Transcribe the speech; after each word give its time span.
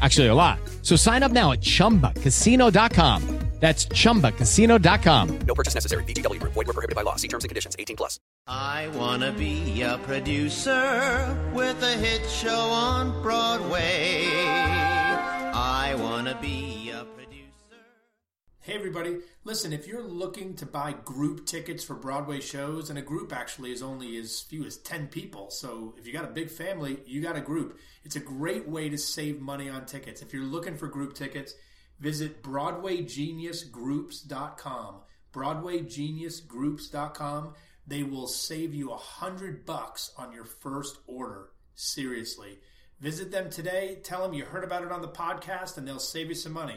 Actually, 0.00 0.28
a 0.28 0.34
lot. 0.34 0.58
So 0.82 0.96
sign 0.96 1.22
up 1.22 1.32
now 1.32 1.52
at 1.52 1.60
chumbacasino.com. 1.60 3.40
That's 3.60 3.84
chumbacasino.com. 3.86 5.38
No 5.46 5.54
purchase 5.54 5.74
necessary. 5.74 6.02
VGW 6.04 6.40
Group. 6.40 6.54
Void 6.54 6.66
were 6.66 6.72
prohibited 6.72 6.96
by 6.96 7.02
law. 7.02 7.16
See 7.16 7.28
terms 7.28 7.44
and 7.44 7.50
conditions. 7.50 7.76
18 7.78 7.94
plus. 7.94 8.18
I 8.46 8.88
wanna 8.96 9.32
be 9.32 9.82
a 9.82 9.98
producer 9.98 11.36
with 11.52 11.82
a 11.82 11.92
hit 11.92 12.26
show 12.30 12.50
on 12.50 13.12
Broadway. 13.22 14.24
I 15.52 15.94
wanna 15.98 16.38
be 16.40 16.90
a 16.90 17.04
producer. 17.04 17.19
Hey, 18.62 18.74
everybody. 18.74 19.20
Listen, 19.42 19.72
if 19.72 19.86
you're 19.86 20.02
looking 20.02 20.54
to 20.56 20.66
buy 20.66 20.92
group 20.92 21.46
tickets 21.46 21.82
for 21.82 21.94
Broadway 21.94 22.40
shows, 22.40 22.90
and 22.90 22.98
a 22.98 23.02
group 23.02 23.32
actually 23.32 23.72
is 23.72 23.82
only 23.82 24.18
as 24.18 24.42
few 24.42 24.66
as 24.66 24.76
10 24.76 25.06
people, 25.06 25.48
so 25.48 25.94
if 25.96 26.06
you 26.06 26.12
got 26.12 26.26
a 26.26 26.32
big 26.32 26.50
family, 26.50 26.98
you 27.06 27.22
got 27.22 27.38
a 27.38 27.40
group. 27.40 27.78
It's 28.04 28.16
a 28.16 28.20
great 28.20 28.68
way 28.68 28.90
to 28.90 28.98
save 28.98 29.40
money 29.40 29.70
on 29.70 29.86
tickets. 29.86 30.20
If 30.20 30.34
you're 30.34 30.44
looking 30.44 30.76
for 30.76 30.88
group 30.88 31.14
tickets, 31.14 31.54
visit 32.00 32.42
BroadwayGeniusGroups.com. 32.42 34.94
BroadwayGeniusGroups.com. 35.32 37.54
They 37.86 38.02
will 38.02 38.26
save 38.26 38.74
you 38.74 38.90
a 38.90 38.98
hundred 38.98 39.64
bucks 39.64 40.12
on 40.18 40.34
your 40.34 40.44
first 40.44 40.98
order. 41.06 41.48
Seriously. 41.76 42.58
Visit 43.00 43.30
them 43.30 43.48
today. 43.48 44.00
Tell 44.02 44.22
them 44.22 44.34
you 44.34 44.44
heard 44.44 44.64
about 44.64 44.82
it 44.82 44.92
on 44.92 45.00
the 45.00 45.08
podcast, 45.08 45.78
and 45.78 45.88
they'll 45.88 45.98
save 45.98 46.28
you 46.28 46.34
some 46.34 46.52
money. 46.52 46.76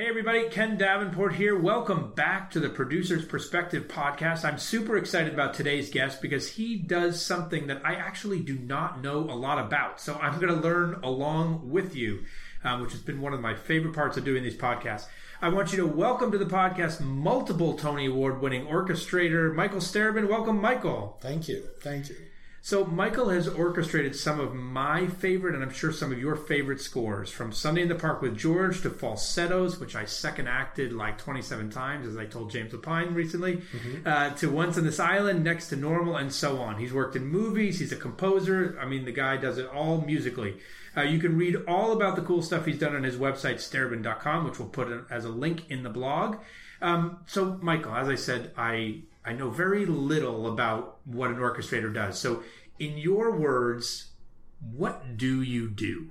Hey 0.00 0.08
everybody, 0.08 0.48
Ken 0.48 0.78
Davenport 0.78 1.34
here. 1.34 1.54
Welcome 1.54 2.12
back 2.14 2.50
to 2.52 2.58
the 2.58 2.70
Producer's 2.70 3.26
Perspective 3.26 3.86
podcast. 3.86 4.46
I'm 4.46 4.56
super 4.56 4.96
excited 4.96 5.34
about 5.34 5.52
today's 5.52 5.90
guest 5.90 6.22
because 6.22 6.52
he 6.52 6.76
does 6.76 7.22
something 7.22 7.66
that 7.66 7.82
I 7.84 7.96
actually 7.96 8.40
do 8.40 8.58
not 8.58 9.02
know 9.02 9.18
a 9.18 9.36
lot 9.36 9.58
about. 9.58 10.00
So 10.00 10.14
I'm 10.14 10.40
going 10.40 10.54
to 10.54 10.58
learn 10.58 11.00
along 11.02 11.68
with 11.70 11.94
you, 11.94 12.24
um, 12.64 12.80
which 12.80 12.92
has 12.92 13.02
been 13.02 13.20
one 13.20 13.34
of 13.34 13.42
my 13.42 13.54
favorite 13.54 13.94
parts 13.94 14.16
of 14.16 14.24
doing 14.24 14.42
these 14.42 14.56
podcasts. 14.56 15.04
I 15.42 15.50
want 15.50 15.70
you 15.70 15.76
to 15.80 15.86
welcome 15.86 16.32
to 16.32 16.38
the 16.38 16.46
podcast 16.46 17.02
multiple 17.02 17.74
Tony 17.74 18.06
Award 18.06 18.40
winning 18.40 18.64
orchestrator 18.64 19.54
Michael 19.54 19.80
Starobin. 19.80 20.30
Welcome, 20.30 20.62
Michael. 20.62 21.18
Thank 21.20 21.46
you. 21.46 21.62
Thank 21.82 22.08
you. 22.08 22.16
So 22.62 22.84
Michael 22.84 23.30
has 23.30 23.48
orchestrated 23.48 24.14
some 24.14 24.38
of 24.38 24.54
my 24.54 25.06
favorite, 25.06 25.54
and 25.54 25.64
I'm 25.64 25.72
sure 25.72 25.92
some 25.92 26.12
of 26.12 26.18
your 26.18 26.36
favorite 26.36 26.80
scores, 26.80 27.30
from 27.30 27.52
Sunday 27.52 27.82
in 27.82 27.88
the 27.88 27.94
Park 27.94 28.20
with 28.20 28.36
George 28.36 28.82
to 28.82 28.90
Falsettos, 28.90 29.80
which 29.80 29.96
I 29.96 30.04
second 30.04 30.46
acted 30.46 30.92
like 30.92 31.16
27 31.16 31.70
times, 31.70 32.06
as 32.06 32.18
I 32.18 32.26
told 32.26 32.50
James 32.50 32.72
Lapine 32.72 33.14
recently, 33.14 33.56
mm-hmm. 33.56 34.06
uh, 34.06 34.30
to 34.36 34.50
Once 34.50 34.76
on 34.76 34.84
This 34.84 35.00
Island, 35.00 35.42
Next 35.42 35.68
to 35.70 35.76
Normal, 35.76 36.16
and 36.16 36.30
so 36.30 36.58
on. 36.58 36.78
He's 36.78 36.92
worked 36.92 37.16
in 37.16 37.26
movies. 37.26 37.78
He's 37.78 37.92
a 37.92 37.96
composer. 37.96 38.78
I 38.78 38.84
mean, 38.84 39.06
the 39.06 39.12
guy 39.12 39.38
does 39.38 39.56
it 39.56 39.66
all 39.66 40.02
musically. 40.02 40.58
Uh, 40.94 41.02
you 41.02 41.18
can 41.18 41.38
read 41.38 41.56
all 41.66 41.92
about 41.92 42.14
the 42.14 42.22
cool 42.22 42.42
stuff 42.42 42.66
he's 42.66 42.78
done 42.78 42.94
on 42.94 43.04
his 43.04 43.16
website, 43.16 43.54
starobin.com, 43.54 44.44
which 44.44 44.58
we'll 44.58 44.68
put 44.68 44.88
as 45.10 45.24
a 45.24 45.30
link 45.30 45.70
in 45.70 45.82
the 45.82 45.90
blog. 45.90 46.36
Um, 46.82 47.20
so, 47.26 47.58
Michael, 47.62 47.94
as 47.94 48.08
I 48.08 48.16
said, 48.16 48.52
I 48.56 49.02
I 49.24 49.32
know 49.32 49.50
very 49.50 49.86
little 49.86 50.46
about 50.46 50.98
what 51.04 51.30
an 51.30 51.36
orchestrator 51.36 51.92
does. 51.92 52.18
So, 52.18 52.42
in 52.78 52.96
your 52.96 53.36
words, 53.36 54.12
what 54.60 55.16
do 55.16 55.42
you 55.42 55.68
do? 55.68 56.10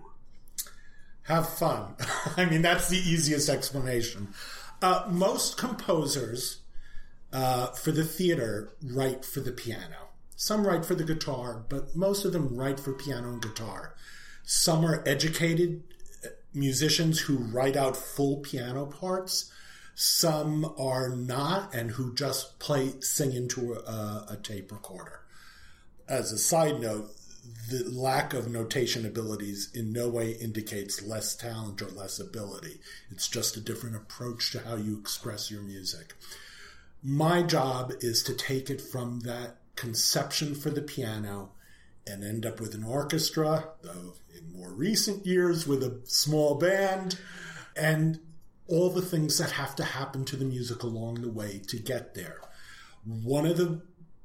Have 1.24 1.50
fun. 1.50 1.96
I 2.38 2.46
mean, 2.46 2.62
that's 2.62 2.90
the 2.90 2.97
easiest 2.97 3.50
explanation. 3.50 4.30
Uh, 4.81 5.06
most 5.09 5.58
composers 5.58 6.62
uh, 7.34 7.68
for 7.68 7.92
the 7.92 8.06
theater 8.06 8.74
write 8.84 9.26
for 9.26 9.40
the 9.40 9.52
piano. 9.52 10.09
Some 10.36 10.66
write 10.66 10.86
for 10.86 10.96
the 10.96 11.03
guitar, 11.03 11.66
but 11.68 11.96
most 11.96 12.26
of 12.26 12.31
them 12.31 12.56
write 12.56 12.80
for 12.80 12.94
piano 12.94 13.30
and 13.30 13.41
guitar. 13.41 13.96
Some 14.44 14.86
are 14.86 15.03
educated 15.06 15.84
musicians 16.53 17.20
who 17.20 17.38
write 17.38 17.76
out 17.76 17.97
full 17.97 18.38
piano 18.38 18.86
parts. 18.86 19.52
Some 20.01 20.73
are 20.77 21.09
not, 21.09 21.75
and 21.75 21.91
who 21.91 22.15
just 22.15 22.57
play, 22.57 22.93
sing 23.01 23.33
into 23.33 23.73
a, 23.73 24.27
a 24.29 24.37
tape 24.41 24.71
recorder. 24.71 25.19
As 26.07 26.31
a 26.31 26.37
side 26.37 26.79
note, 26.79 27.11
the 27.69 27.83
lack 27.91 28.33
of 28.33 28.49
notation 28.49 29.05
abilities 29.05 29.69
in 29.73 29.91
no 29.91 30.07
way 30.07 30.31
indicates 30.31 31.01
less 31.01 31.35
talent 31.35 31.81
or 31.81 31.89
less 31.89 32.17
ability. 32.17 32.79
It's 33.11 33.27
just 33.27 33.57
a 33.57 33.61
different 33.61 33.97
approach 33.97 34.53
to 34.53 34.59
how 34.61 34.77
you 34.77 34.97
express 34.97 35.51
your 35.51 35.63
music. 35.63 36.16
My 37.03 37.43
job 37.43 37.91
is 37.99 38.23
to 38.23 38.34
take 38.34 38.69
it 38.69 38.79
from 38.79 39.19
that 39.25 39.57
conception 39.75 40.55
for 40.55 40.69
the 40.69 40.81
piano 40.81 41.52
and 42.07 42.23
end 42.23 42.45
up 42.45 42.61
with 42.61 42.73
an 42.73 42.85
orchestra, 42.85 43.72
though 43.81 44.13
in 44.34 44.57
more 44.57 44.72
recent 44.72 45.25
years 45.25 45.67
with 45.67 45.84
a 45.84 45.99
small 46.05 46.55
band, 46.55 47.19
and 47.75 48.22
all 48.69 48.89
the 48.89 49.01
things 49.01 49.37
that 49.37 49.51
have 49.51 49.75
to 49.75 49.83
happen 49.83 50.25
to 50.25 50.35
the 50.35 50.45
music 50.45 50.83
along 50.83 51.16
the 51.16 51.31
way 51.31 51.61
to 51.67 51.77
get 51.77 52.13
there. 52.13 52.39
One 53.03 53.45
of 53.45 53.57
the 53.57 53.81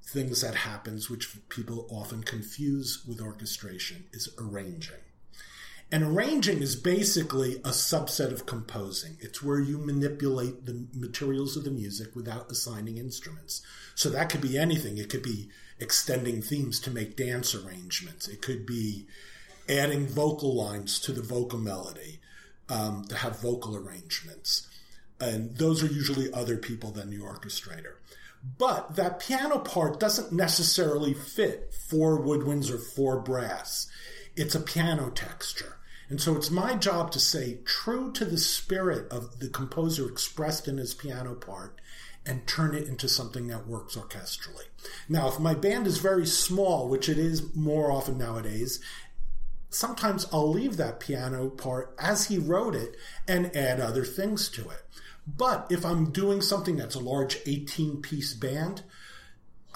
things 0.07 0.43
that 0.43 0.55
happens, 0.55 1.09
which 1.09 1.37
people 1.49 1.87
often 1.91 2.23
confuse 2.23 3.05
with 3.07 3.21
orchestration, 3.21 4.05
is 4.13 4.29
arranging. 4.39 4.97
And 5.91 6.03
arranging 6.03 6.61
is 6.61 6.77
basically 6.77 7.57
a 7.57 7.71
subset 7.71 8.33
of 8.33 8.47
composing. 8.47 9.17
It's 9.21 9.43
where 9.43 9.61
you 9.61 9.79
manipulate 9.79 10.67
the 10.67 10.87
materials 10.93 11.57
of 11.57 11.65
the 11.65 11.71
music 11.71 12.17
without 12.17 12.51
assigning 12.51 12.99
instruments. 12.99 13.63
So 13.95 14.11
that 14.11 14.29
could 14.29 14.41
be 14.41 14.59
anything. 14.59 14.99
It 14.99 15.09
could 15.09 15.23
be 15.23 15.51
extending 15.79 16.43
themes 16.43 16.81
to 16.81 16.91
make 16.91 17.17
dance 17.17 17.55
arrangements. 17.55 18.29
It 18.29 18.43
could 18.43 18.67
be 18.67 19.07
adding 19.69 20.07
vocal 20.07 20.55
lines 20.55 20.99
to 21.01 21.13
the 21.13 21.23
vocal 21.23 21.59
melody 21.59 22.21
um, 22.69 23.05
to 23.09 23.17
have 23.17 23.41
vocal 23.41 23.77
arrangements. 23.77 24.69
And 25.21 25.57
those 25.57 25.83
are 25.83 25.87
usually 25.87 26.33
other 26.33 26.57
people 26.57 26.91
than 26.91 27.11
the 27.11 27.19
orchestrator. 27.19 27.95
But 28.59 28.97
that 28.97 29.21
piano 29.21 29.59
part 29.59 29.99
doesn't 29.99 30.33
necessarily 30.33 31.15
fit 31.15 31.73
four 31.73 32.21
woodwinds 32.21 32.71
or 32.71 32.79
four 32.79 33.21
brass. 33.21 33.89
It's 34.37 34.55
a 34.55 34.61
piano 34.61 35.11
texture. 35.11 35.79
And 36.11 36.21
so 36.21 36.37
it's 36.37 36.51
my 36.51 36.75
job 36.75 37.11
to 37.13 37.21
say 37.21 37.59
true 37.65 38.13
to 38.13 38.25
the 38.25 38.37
spirit 38.37 39.11
of 39.11 39.41
the 39.41 39.49
composer 39.49 40.07
expressed 40.09 40.69
in 40.69 40.77
his 40.77 40.93
piano 40.93 41.35
part 41.35 41.81
and 42.27 42.47
turn 42.47 42.75
it 42.75 42.89
into 42.89 43.09
something 43.09 43.49
that 43.49 43.67
works 43.67 43.97
orchestrally. 43.97 44.67
Now, 45.09 45.29
if 45.29 45.39
my 45.39 45.55
band 45.55 45.87
is 45.87 45.99
very 45.99 46.27
small, 46.27 46.89
which 46.89 47.09
it 47.09 47.19
is 47.19 47.55
more 47.55 47.91
often 47.91 48.19
nowadays, 48.19 48.81
sometimes 49.75 50.27
I'll 50.33 50.51
leave 50.51 50.77
that 50.77 51.01
piano 51.01 51.51
part 51.51 51.95
as 51.99 52.27
he 52.27 52.39
wrote 52.39 52.75
it 52.75 52.97
and 53.27 53.55
add 53.57 53.81
other 53.81 54.05
things 54.05 54.49
to 54.51 54.63
it. 54.63 54.83
But 55.27 55.67
if 55.71 55.85
I'm 55.85 56.11
doing 56.11 56.41
something 56.41 56.77
that's 56.77 56.95
a 56.95 57.01
large 57.01 57.39
18 57.47 58.03
piece 58.03 58.35
band, 58.35 58.83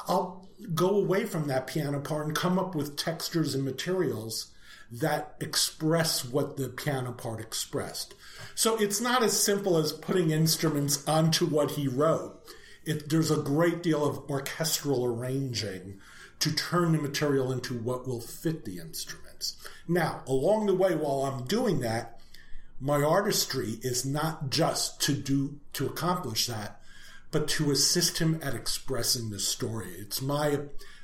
I'll 0.06 0.48
go 0.74 0.90
away 0.90 1.24
from 1.24 1.48
that 1.48 1.66
piano 1.66 2.00
part 2.00 2.26
and 2.26 2.36
come 2.36 2.58
up 2.58 2.74
with 2.74 2.96
textures 2.96 3.54
and 3.54 3.64
materials 3.64 4.52
that 4.90 5.34
express 5.40 6.24
what 6.24 6.56
the 6.56 6.68
piano 6.68 7.12
part 7.12 7.40
expressed. 7.40 8.14
So 8.54 8.76
it's 8.76 9.00
not 9.00 9.22
as 9.22 9.40
simple 9.40 9.76
as 9.76 9.92
putting 9.92 10.30
instruments 10.30 11.06
onto 11.06 11.46
what 11.46 11.72
he 11.72 11.88
wrote. 11.88 12.40
It, 12.84 13.10
there's 13.10 13.30
a 13.30 13.36
great 13.36 13.82
deal 13.82 14.04
of 14.04 14.30
orchestral 14.30 15.04
arranging 15.04 15.98
to 16.40 16.54
turn 16.54 16.92
the 16.92 16.98
material 16.98 17.52
into 17.52 17.74
what 17.74 18.06
will 18.06 18.20
fit 18.20 18.64
the 18.64 18.78
Now, 19.87 20.23
along 20.26 20.67
the 20.67 20.75
way, 20.75 20.94
while 20.94 21.25
I'm 21.25 21.44
doing 21.46 21.81
that, 21.81 22.20
my 22.81 23.02
artistry 23.02 23.79
is 23.82 24.05
not 24.05 24.50
just 24.50 25.00
to 25.02 25.12
do, 25.12 25.58
to 25.73 25.87
accomplish 25.87 26.46
that, 26.46 26.81
but 27.31 27.49
to 27.49 27.70
assist 27.70 28.19
him 28.19 28.38
at 28.43 28.55
expressing 28.55 29.31
the 29.31 29.40
story. 29.40 29.90
It's 29.99 30.23
my 30.23 30.61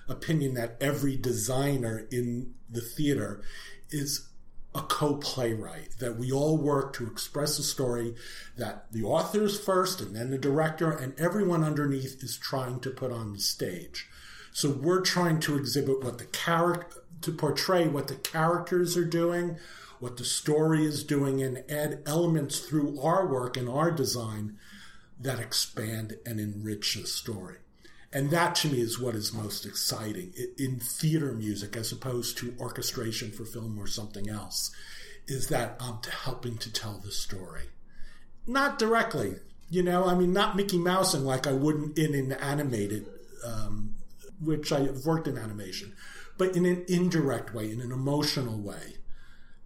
opinion 0.08 0.54
that 0.54 0.76
every 0.80 1.16
designer 1.16 2.06
in 2.10 2.54
the 2.70 2.80
theater 2.80 3.42
is 3.90 4.28
a 4.74 4.82
co-playwright, 4.82 5.98
that 6.00 6.18
we 6.18 6.32
all 6.32 6.58
work 6.58 6.92
to 6.94 7.06
express 7.06 7.58
a 7.58 7.62
story 7.62 8.14
that 8.56 8.90
the 8.90 9.04
author's 9.04 9.58
first 9.58 10.00
and 10.00 10.16
then 10.16 10.30
the 10.30 10.38
director 10.38 10.90
and 10.90 11.18
everyone 11.18 11.62
underneath 11.62 12.22
is 12.24 12.36
trying 12.36 12.80
to 12.80 12.90
put 12.90 13.12
on 13.12 13.32
the 13.32 13.38
stage. 13.38 14.08
So 14.52 14.70
we're 14.70 15.00
trying 15.00 15.40
to 15.40 15.56
exhibit 15.56 16.02
what 16.02 16.18
the 16.18 16.24
character, 16.24 17.03
to 17.22 17.32
portray 17.32 17.88
what 17.88 18.08
the 18.08 18.14
characters 18.14 18.96
are 18.96 19.04
doing, 19.04 19.56
what 20.00 20.16
the 20.16 20.24
story 20.24 20.84
is 20.84 21.04
doing, 21.04 21.42
and 21.42 21.64
add 21.70 22.02
elements 22.06 22.60
through 22.60 23.00
our 23.00 23.26
work 23.26 23.56
and 23.56 23.68
our 23.68 23.90
design 23.90 24.58
that 25.20 25.40
expand 25.40 26.16
and 26.26 26.40
enrich 26.40 26.94
the 26.94 27.06
story. 27.06 27.56
And 28.12 28.30
that 28.30 28.54
to 28.56 28.68
me 28.68 28.80
is 28.80 29.00
what 29.00 29.16
is 29.16 29.32
most 29.32 29.66
exciting 29.66 30.32
in 30.56 30.78
theater 30.78 31.32
music 31.32 31.76
as 31.76 31.90
opposed 31.90 32.38
to 32.38 32.54
orchestration 32.60 33.32
for 33.32 33.44
film 33.44 33.76
or 33.78 33.88
something 33.88 34.28
else 34.28 34.70
is 35.26 35.48
that 35.48 35.76
I'm 35.80 35.98
helping 36.24 36.58
to 36.58 36.72
tell 36.72 37.00
the 37.04 37.10
story. 37.10 37.64
Not 38.46 38.78
directly, 38.78 39.36
you 39.68 39.82
know, 39.82 40.04
I 40.04 40.14
mean, 40.14 40.32
not 40.32 40.54
Mickey 40.54 40.78
Mousing 40.78 41.24
like 41.24 41.46
I 41.46 41.52
wouldn't 41.52 41.98
in 41.98 42.14
an 42.14 42.32
animated, 42.32 43.06
um, 43.44 43.96
which 44.40 44.70
I've 44.70 45.04
worked 45.04 45.26
in 45.26 45.38
animation, 45.38 45.94
but 46.36 46.56
in 46.56 46.66
an 46.66 46.84
indirect 46.88 47.54
way, 47.54 47.70
in 47.70 47.80
an 47.80 47.92
emotional 47.92 48.58
way. 48.58 48.96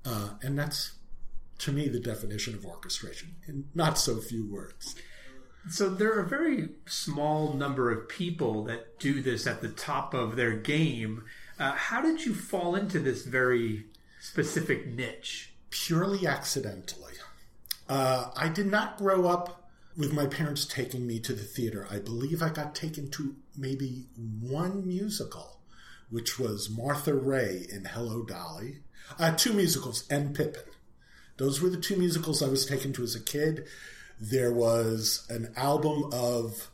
Uh, 0.04 0.30
and 0.42 0.58
that's, 0.58 0.92
to 1.58 1.72
me, 1.72 1.88
the 1.88 2.00
definition 2.00 2.54
of 2.54 2.64
orchestration 2.64 3.36
in 3.46 3.64
not 3.74 3.98
so 3.98 4.18
few 4.18 4.46
words. 4.50 4.94
So 5.70 5.88
there 5.88 6.12
are 6.14 6.20
a 6.20 6.28
very 6.28 6.70
small 6.86 7.52
number 7.52 7.90
of 7.90 8.08
people 8.08 8.64
that 8.64 8.98
do 8.98 9.20
this 9.20 9.46
at 9.46 9.60
the 9.60 9.68
top 9.68 10.14
of 10.14 10.36
their 10.36 10.52
game. 10.52 11.24
Uh, 11.58 11.72
how 11.72 12.00
did 12.00 12.24
you 12.24 12.34
fall 12.34 12.74
into 12.74 13.00
this 13.00 13.24
very 13.24 13.86
specific 14.20 14.86
niche? 14.86 15.52
Purely 15.70 16.26
accidentally. 16.26 17.14
Uh, 17.88 18.30
I 18.36 18.48
did 18.48 18.66
not 18.66 18.98
grow 18.98 19.26
up 19.26 19.70
with 19.96 20.12
my 20.12 20.26
parents 20.26 20.64
taking 20.64 21.06
me 21.06 21.18
to 21.20 21.32
the 21.32 21.42
theater. 21.42 21.86
I 21.90 21.98
believe 21.98 22.42
I 22.42 22.50
got 22.50 22.74
taken 22.74 23.10
to 23.10 23.34
maybe 23.56 24.06
one 24.40 24.86
musical, 24.86 25.57
which 26.10 26.38
was 26.38 26.70
Martha 26.70 27.14
Raye 27.14 27.66
in 27.70 27.84
Hello 27.86 28.22
Dolly. 28.22 28.78
Uh, 29.18 29.34
two 29.34 29.52
musicals 29.52 30.04
and 30.10 30.34
Pippin. 30.34 30.62
Those 31.36 31.60
were 31.60 31.70
the 31.70 31.76
two 31.76 31.96
musicals 31.96 32.42
I 32.42 32.48
was 32.48 32.66
taken 32.66 32.92
to 32.94 33.02
as 33.02 33.14
a 33.14 33.20
kid. 33.20 33.66
There 34.20 34.52
was 34.52 35.26
an 35.30 35.52
album 35.56 36.10
of 36.12 36.70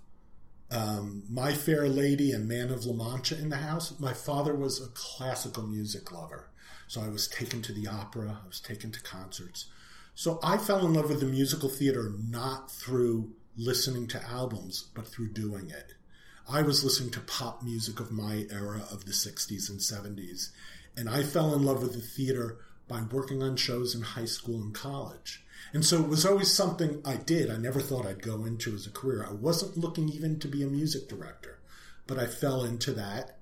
um, 0.70 1.24
My 1.28 1.52
Fair 1.52 1.88
Lady 1.88 2.32
and 2.32 2.48
Man 2.48 2.70
of 2.70 2.84
La 2.84 2.94
Mancha 2.94 3.38
in 3.38 3.50
the 3.50 3.56
house. 3.56 3.98
My 4.00 4.12
father 4.12 4.54
was 4.54 4.80
a 4.80 4.88
classical 4.94 5.64
music 5.64 6.10
lover. 6.10 6.48
So 6.88 7.02
I 7.02 7.08
was 7.08 7.28
taken 7.28 7.62
to 7.62 7.72
the 7.72 7.86
opera, 7.86 8.40
I 8.42 8.46
was 8.46 8.60
taken 8.60 8.90
to 8.92 9.02
concerts. 9.02 9.66
So 10.14 10.38
I 10.42 10.58
fell 10.58 10.86
in 10.86 10.94
love 10.94 11.08
with 11.08 11.20
the 11.20 11.26
musical 11.26 11.68
theater 11.68 12.12
not 12.28 12.70
through 12.70 13.32
listening 13.56 14.06
to 14.08 14.22
albums, 14.24 14.90
but 14.94 15.06
through 15.06 15.32
doing 15.32 15.70
it. 15.70 15.94
I 16.48 16.60
was 16.60 16.84
listening 16.84 17.10
to 17.12 17.20
pop 17.20 17.62
music 17.62 18.00
of 18.00 18.12
my 18.12 18.46
era 18.50 18.82
of 18.90 19.06
the 19.06 19.12
60s 19.12 19.70
and 19.70 19.80
70s, 19.80 20.50
and 20.94 21.08
I 21.08 21.22
fell 21.22 21.54
in 21.54 21.62
love 21.62 21.82
with 21.82 21.94
the 21.94 22.02
theater 22.02 22.58
by 22.86 23.00
working 23.00 23.42
on 23.42 23.56
shows 23.56 23.94
in 23.94 24.02
high 24.02 24.26
school 24.26 24.60
and 24.60 24.74
college. 24.74 25.42
And 25.72 25.84
so 25.84 26.02
it 26.02 26.08
was 26.08 26.26
always 26.26 26.52
something 26.52 27.00
I 27.04 27.16
did. 27.16 27.50
I 27.50 27.56
never 27.56 27.80
thought 27.80 28.06
I'd 28.06 28.22
go 28.22 28.44
into 28.44 28.74
as 28.74 28.86
a 28.86 28.90
career. 28.90 29.26
I 29.26 29.32
wasn't 29.32 29.78
looking 29.78 30.10
even 30.10 30.38
to 30.40 30.48
be 30.48 30.62
a 30.62 30.66
music 30.66 31.08
director, 31.08 31.60
but 32.06 32.18
I 32.18 32.26
fell 32.26 32.62
into 32.62 32.92
that. 32.92 33.38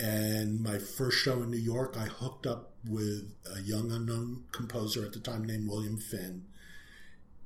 And 0.00 0.60
my 0.60 0.78
first 0.78 1.18
show 1.18 1.42
in 1.42 1.50
New 1.50 1.58
York, 1.58 1.96
I 1.96 2.06
hooked 2.06 2.46
up 2.46 2.72
with 2.84 3.32
a 3.54 3.60
young 3.60 3.92
unknown 3.92 4.44
composer 4.50 5.04
at 5.04 5.12
the 5.12 5.20
time 5.20 5.44
named 5.44 5.68
William 5.68 5.96
Finn 5.96 6.46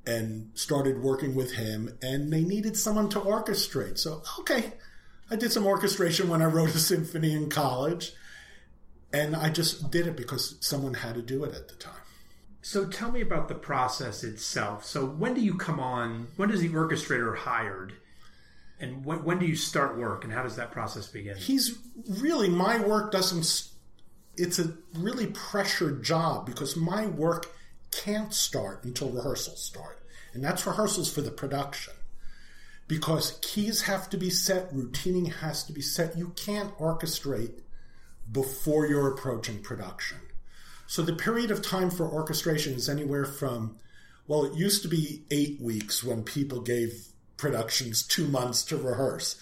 and 0.07 0.49
started 0.53 1.03
working 1.03 1.35
with 1.35 1.53
him. 1.53 1.97
And 2.01 2.31
they 2.31 2.41
needed 2.41 2.77
someone 2.77 3.09
to 3.09 3.19
orchestrate. 3.19 3.99
So, 3.99 4.23
okay, 4.39 4.73
I 5.29 5.35
did 5.35 5.51
some 5.51 5.67
orchestration 5.67 6.29
when 6.29 6.41
I 6.41 6.45
wrote 6.45 6.69
a 6.69 6.79
symphony 6.79 7.33
in 7.33 7.49
college. 7.49 8.13
And 9.13 9.35
I 9.35 9.49
just 9.49 9.91
did 9.91 10.07
it 10.07 10.15
because 10.17 10.57
someone 10.61 10.95
had 10.95 11.15
to 11.15 11.21
do 11.21 11.43
it 11.43 11.53
at 11.53 11.67
the 11.67 11.75
time. 11.75 11.93
So 12.61 12.85
tell 12.85 13.11
me 13.11 13.21
about 13.21 13.47
the 13.47 13.55
process 13.55 14.23
itself. 14.23 14.85
So 14.85 15.05
when 15.05 15.33
do 15.33 15.41
you 15.41 15.57
come 15.57 15.79
on? 15.79 16.27
When 16.37 16.49
does 16.49 16.61
the 16.61 16.69
orchestrator 16.69 17.35
hired? 17.35 17.93
And 18.79 19.05
when, 19.05 19.23
when 19.23 19.39
do 19.39 19.45
you 19.45 19.55
start 19.55 19.97
work? 19.97 20.23
And 20.23 20.31
how 20.31 20.43
does 20.43 20.55
that 20.55 20.71
process 20.71 21.07
begin? 21.07 21.37
He's 21.37 21.77
really 22.07 22.49
my 22.49 22.79
work 22.79 23.11
doesn't. 23.11 23.71
It's 24.35 24.59
a 24.59 24.73
really 24.93 25.27
pressured 25.27 26.03
job 26.03 26.45
because 26.45 26.75
my 26.75 27.07
work 27.07 27.47
can't 27.91 28.33
start 28.33 28.83
until 28.83 29.09
rehearsals 29.09 29.63
start, 29.63 30.01
and 30.33 30.43
that's 30.43 30.65
rehearsals 30.65 31.11
for 31.11 31.21
the 31.21 31.31
production. 31.31 31.93
Because 32.87 33.39
keys 33.41 33.83
have 33.83 34.09
to 34.11 34.17
be 34.17 34.29
set, 34.29 34.69
routining 34.71 35.25
has 35.25 35.63
to 35.65 35.73
be 35.73 35.81
set. 35.81 36.17
You 36.17 36.29
can't 36.35 36.75
orchestrate 36.77 37.59
before 38.31 38.87
you're 38.87 39.11
approaching 39.11 39.61
production. 39.61 40.19
So 40.85 41.01
the 41.01 41.13
period 41.13 41.51
of 41.51 41.61
time 41.61 41.89
for 41.89 42.07
orchestration 42.07 42.73
is 42.73 42.87
anywhere 42.87 43.25
from, 43.25 43.77
well, 44.25 44.45
it 44.45 44.53
used 44.53 44.83
to 44.83 44.87
be 44.87 45.23
eight 45.31 45.59
weeks 45.61 46.03
when 46.03 46.23
people 46.23 46.61
gave 46.61 47.07
productions 47.35 48.03
two 48.03 48.27
months 48.27 48.63
to 48.65 48.77
rehearse. 48.77 49.37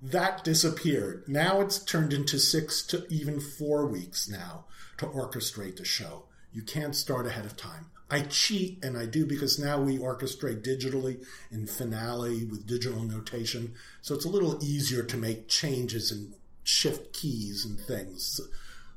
That 0.00 0.44
disappeared. 0.44 1.24
Now 1.26 1.60
it's 1.60 1.78
turned 1.78 2.12
into 2.12 2.38
six 2.38 2.82
to 2.86 3.06
even 3.08 3.40
four 3.40 3.86
weeks 3.86 4.28
now 4.28 4.66
to 4.98 5.06
orchestrate 5.06 5.76
the 5.76 5.84
show. 5.84 6.24
You 6.54 6.62
can't 6.62 6.96
start 6.96 7.26
ahead 7.26 7.44
of 7.44 7.56
time. 7.56 7.86
I 8.10 8.20
cheat, 8.20 8.82
and 8.82 8.96
I 8.96 9.06
do 9.06 9.26
because 9.26 9.58
now 9.58 9.80
we 9.80 9.98
orchestrate 9.98 10.62
digitally 10.62 11.24
in 11.50 11.66
finale 11.66 12.44
with 12.44 12.66
digital 12.66 13.02
notation. 13.02 13.74
So 14.00 14.14
it's 14.14 14.24
a 14.24 14.30
little 14.30 14.62
easier 14.62 15.02
to 15.02 15.16
make 15.16 15.48
changes 15.48 16.10
and 16.10 16.34
shift 16.62 17.12
keys 17.12 17.64
and 17.66 17.78
things 17.78 18.40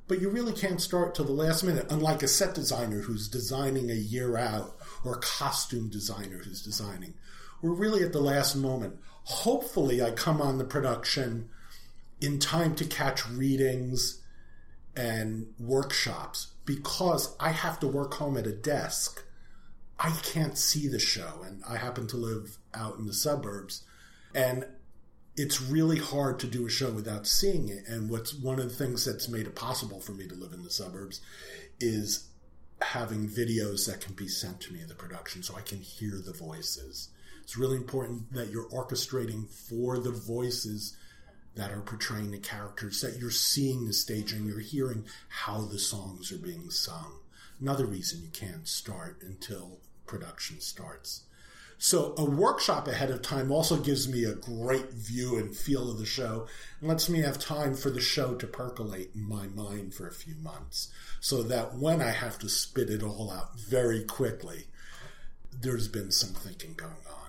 but 0.08 0.22
you 0.22 0.30
really 0.30 0.54
can't 0.54 0.82
start 0.82 1.14
till 1.14 1.26
the 1.26 1.34
last 1.34 1.64
minute, 1.64 1.86
unlike 1.90 2.24
a 2.24 2.28
set 2.28 2.56
designer 2.56 3.02
who's 3.02 3.28
designing 3.28 3.92
a 3.92 3.96
year 3.96 4.38
out 4.38 4.78
or 5.04 5.16
a 5.16 5.20
costume 5.20 5.90
designer 5.90 6.38
who's 6.38 6.62
designing. 6.62 7.14
We're 7.62 7.74
really 7.74 8.04
at 8.04 8.14
the 8.14 8.22
last 8.22 8.56
moment. 8.56 8.98
Hopefully, 9.24 10.02
I 10.02 10.12
come 10.12 10.42
on 10.42 10.58
the 10.58 10.64
production 10.64 11.50
in 12.22 12.40
time 12.40 12.76
to 12.76 12.86
catch 12.86 13.28
readings 13.30 14.22
and 14.96 15.48
workshops 15.60 16.54
because 16.68 17.36
I 17.40 17.50
have 17.50 17.80
to 17.80 17.88
work 17.88 18.14
home 18.14 18.38
at 18.38 18.46
a 18.46 18.52
desk. 18.52 19.24
I 19.98 20.12
can't 20.22 20.58
see 20.58 20.88
the 20.88 21.00
show, 21.00 21.42
and 21.44 21.64
I 21.68 21.78
happen 21.78 22.06
to 22.08 22.18
live 22.18 22.60
out 22.76 23.00
in 23.00 23.08
the 23.08 23.14
suburbs. 23.14 23.84
And 24.36 24.66
it's 25.36 25.62
really 25.62 25.98
hard 25.98 26.40
to 26.42 26.48
do 26.48 26.68
a 26.68 26.70
show 26.70 26.92
without 26.92 27.26
seeing 27.26 27.70
it. 27.70 27.88
And 27.88 28.10
what's 28.10 28.36
one 28.36 28.60
of 28.60 28.70
the 28.70 28.76
things 28.76 29.06
that's 29.06 29.30
made 29.30 29.48
it 29.48 29.56
possible 29.56 30.00
for 30.00 30.12
me 30.12 30.28
to 30.28 30.36
live 30.36 30.54
in 30.54 30.64
the 30.64 30.70
suburbs 30.70 31.22
is 31.80 32.28
having 32.82 33.28
videos 33.28 33.88
that 33.88 34.02
can 34.02 34.14
be 34.14 34.28
sent 34.28 34.60
to 34.62 34.74
me 34.74 34.82
in 34.82 34.88
the 34.88 34.94
production 34.94 35.42
so 35.42 35.56
I 35.56 35.62
can 35.62 35.80
hear 35.80 36.22
the 36.24 36.34
voices. 36.34 37.10
It's 37.42 37.58
really 37.58 37.78
important 37.78 38.34
that 38.34 38.52
you're 38.52 38.70
orchestrating 38.70 39.50
for 39.50 39.98
the 39.98 40.12
voices 40.12 40.98
that 41.58 41.72
are 41.72 41.82
portraying 41.82 42.32
the 42.32 42.38
characters, 42.38 43.02
that 43.02 43.18
you're 43.20 43.32
seeing 43.32 43.86
the 43.86 43.94
stage 43.94 44.32
and 44.32 44.48
you're 44.48 44.60
hearing 44.60 45.06
how 45.30 45.62
the 45.62 45.80
songs 45.80 46.32
are 46.32 46.38
being 46.38 46.70
sung. 46.70 47.20
Another 47.60 47.86
reason 47.86 48.22
you 48.22 48.30
can't 48.30 48.68
start 48.68 49.22
until 49.22 49.80
production 50.06 50.62
starts. 50.62 51.24
So 51.80 52.16
a 52.18 52.26
workshop 52.26 52.88
ahead 52.88 53.12
of 53.12 53.22
time 53.22 53.52
also 53.52 53.78
gives 53.78 54.08
me 54.08 54.24
a 54.24 54.34
great 54.34 54.92
view 54.92 55.38
and 55.38 55.56
feel 55.56 55.92
of 55.92 56.00
the 56.00 56.06
show 56.06 56.48
and 56.80 56.90
lets 56.90 57.08
me 57.08 57.22
have 57.22 57.38
time 57.38 57.76
for 57.76 57.92
the 57.92 58.02
show 58.02 58.34
to 58.36 58.48
percolate 58.48 59.12
in 59.14 59.28
my 59.28 59.48
mind 59.48 59.94
for 59.94 60.08
a 60.08 60.14
few 60.14 60.36
months 60.36 60.92
so 61.20 61.44
that 61.44 61.76
when 61.76 62.02
I 62.02 62.10
have 62.10 62.40
to 62.40 62.50
spit 62.50 62.90
it 62.90 63.04
all 63.04 63.32
out 63.32 63.60
very 63.60 64.04
quickly, 64.04 64.66
there's 65.62 65.88
been 65.88 66.12
some 66.12 66.34
thinking 66.34 66.74
going 66.74 66.92
on. 66.92 67.28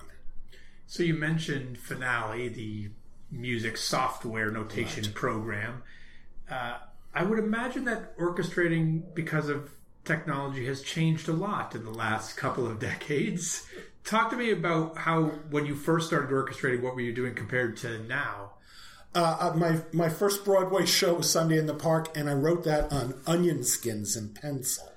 So 0.87 1.03
you 1.03 1.13
mentioned 1.13 1.77
Finale, 1.77 2.49
the 2.49 2.89
music 3.31 3.77
software 3.77 4.51
notation 4.51 5.03
right. 5.03 5.13
program. 5.13 5.83
Uh, 6.49 6.77
I 7.13 7.23
would 7.23 7.39
imagine 7.39 7.85
that 7.85 8.17
orchestrating, 8.17 9.03
because 9.13 9.49
of 9.49 9.71
technology, 10.05 10.65
has 10.65 10.81
changed 10.81 11.27
a 11.27 11.33
lot 11.33 11.75
in 11.75 11.83
the 11.83 11.91
last 11.91 12.37
couple 12.37 12.65
of 12.65 12.79
decades. 12.79 13.67
Talk 14.03 14.29
to 14.31 14.37
me 14.37 14.51
about 14.51 14.97
how, 14.97 15.25
when 15.49 15.65
you 15.65 15.75
first 15.75 16.07
started 16.07 16.29
orchestrating, 16.29 16.81
what 16.81 16.95
were 16.95 17.01
you 17.01 17.13
doing 17.13 17.35
compared 17.35 17.77
to 17.77 17.99
now? 18.03 18.51
Uh, 19.15 19.37
uh 19.39 19.57
my 19.57 19.81
my 19.91 20.07
first 20.07 20.45
Broadway 20.45 20.85
show 20.85 21.15
was 21.15 21.29
Sunday 21.29 21.57
in 21.57 21.65
the 21.65 21.73
Park, 21.73 22.15
and 22.15 22.29
I 22.29 22.33
wrote 22.33 22.63
that 22.65 22.93
on 22.93 23.15
onion 23.25 23.63
skins 23.63 24.15
and 24.15 24.35
pencil, 24.35 24.91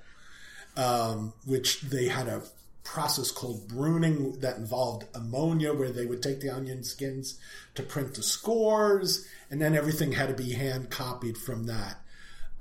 um, 0.77 1.33
which 1.45 1.81
they 1.81 2.09
had 2.09 2.27
a 2.27 2.43
process 2.83 3.31
called 3.31 3.67
bruning 3.67 4.39
that 4.41 4.57
involved 4.57 5.05
ammonia, 5.13 5.73
where 5.73 5.91
they 5.91 6.05
would 6.05 6.21
take 6.21 6.41
the 6.41 6.49
onion 6.49 6.83
skins 6.83 7.39
to 7.75 7.83
print 7.83 8.15
the 8.15 8.23
scores, 8.23 9.27
and 9.49 9.61
then 9.61 9.75
everything 9.75 10.11
had 10.11 10.29
to 10.29 10.43
be 10.43 10.53
hand 10.53 10.89
copied 10.89 11.37
from 11.37 11.65
that. 11.65 11.97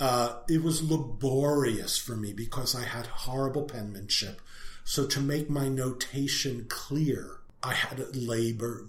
Uh, 0.01 0.39
it 0.49 0.63
was 0.63 0.83
laborious 0.83 1.99
for 1.99 2.17
me 2.17 2.33
because 2.33 2.75
I 2.75 2.85
had 2.85 3.07
horrible 3.07 3.65
penmanship. 3.65 4.41
So 4.85 5.07
to 5.07 5.21
make 5.21 5.49
my 5.49 5.69
notation 5.69 6.67
clear, 6.69 7.39
I 7.63 7.75
had 7.75 7.99
to 7.99 8.07
labor 8.19 8.89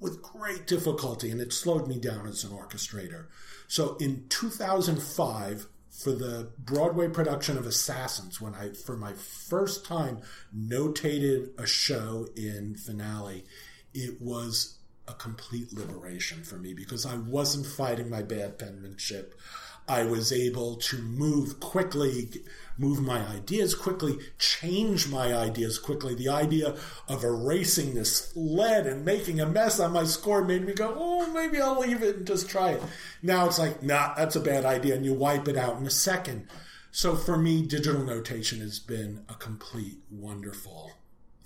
with 0.00 0.20
great 0.20 0.66
difficulty, 0.66 1.30
and 1.30 1.40
it 1.40 1.52
slowed 1.52 1.86
me 1.86 1.98
down 1.98 2.26
as 2.26 2.42
an 2.42 2.50
orchestrator. 2.50 3.26
So 3.68 3.96
in 3.96 4.24
2005, 4.28 5.68
for 5.92 6.12
the 6.12 6.50
Broadway 6.58 7.08
production 7.08 7.58
of 7.58 7.66
Assassins, 7.66 8.40
when 8.40 8.54
I, 8.54 8.70
for 8.70 8.96
my 8.96 9.12
first 9.12 9.84
time, 9.84 10.22
notated 10.56 11.50
a 11.58 11.66
show 11.66 12.28
in 12.34 12.76
finale, 12.76 13.44
it 13.92 14.20
was 14.20 14.78
a 15.06 15.12
complete 15.12 15.72
liberation 15.74 16.44
for 16.44 16.56
me 16.56 16.72
because 16.72 17.04
I 17.04 17.16
wasn't 17.16 17.66
fighting 17.66 18.08
my 18.08 18.22
bad 18.22 18.58
penmanship. 18.58 19.38
I 19.86 20.04
was 20.04 20.32
able 20.32 20.76
to 20.76 20.96
move 20.98 21.60
quickly, 21.60 22.30
move 22.78 23.00
my 23.00 23.26
ideas 23.28 23.74
quickly, 23.74 24.18
change 24.38 25.08
my 25.08 25.34
ideas 25.34 25.78
quickly. 25.78 26.14
The 26.14 26.28
idea 26.28 26.76
of 27.08 27.24
erasing 27.24 27.94
this 27.94 28.32
lead 28.34 28.86
and 28.86 29.04
making 29.04 29.40
a 29.40 29.46
mess 29.46 29.80
on 29.80 29.92
my 29.92 30.04
score 30.04 30.44
made 30.44 30.64
me 30.64 30.72
go, 30.72 30.94
oh, 30.96 31.32
maybe 31.32 31.60
I'll 31.60 31.80
leave 31.80 32.02
it 32.02 32.16
and 32.16 32.26
just 32.26 32.48
try 32.48 32.70
it. 32.70 32.82
Now 33.22 33.46
it's 33.46 33.58
like, 33.58 33.82
nah, 33.82 34.14
that's 34.14 34.36
a 34.36 34.40
bad 34.40 34.64
idea, 34.64 34.94
and 34.94 35.04
you 35.04 35.14
wipe 35.14 35.48
it 35.48 35.56
out 35.56 35.78
in 35.78 35.86
a 35.86 35.90
second. 35.90 36.48
So 36.90 37.16
for 37.16 37.38
me, 37.38 37.62
digital 37.62 38.04
notation 38.04 38.60
has 38.60 38.78
been 38.78 39.24
a 39.28 39.34
complete 39.34 39.98
wonderful 40.10 40.92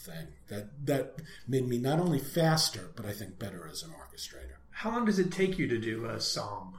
thing 0.00 0.28
that 0.48 0.86
that 0.86 1.22
made 1.48 1.68
me 1.68 1.78
not 1.78 2.00
only 2.00 2.18
faster, 2.18 2.90
but 2.96 3.06
I 3.06 3.12
think 3.12 3.38
better 3.38 3.68
as 3.70 3.82
an 3.82 3.90
orchestrator. 3.90 4.56
How 4.70 4.90
long 4.90 5.04
does 5.04 5.18
it 5.18 5.32
take 5.32 5.58
you 5.58 5.66
to 5.68 5.78
do 5.78 6.06
a 6.06 6.20
song? 6.20 6.78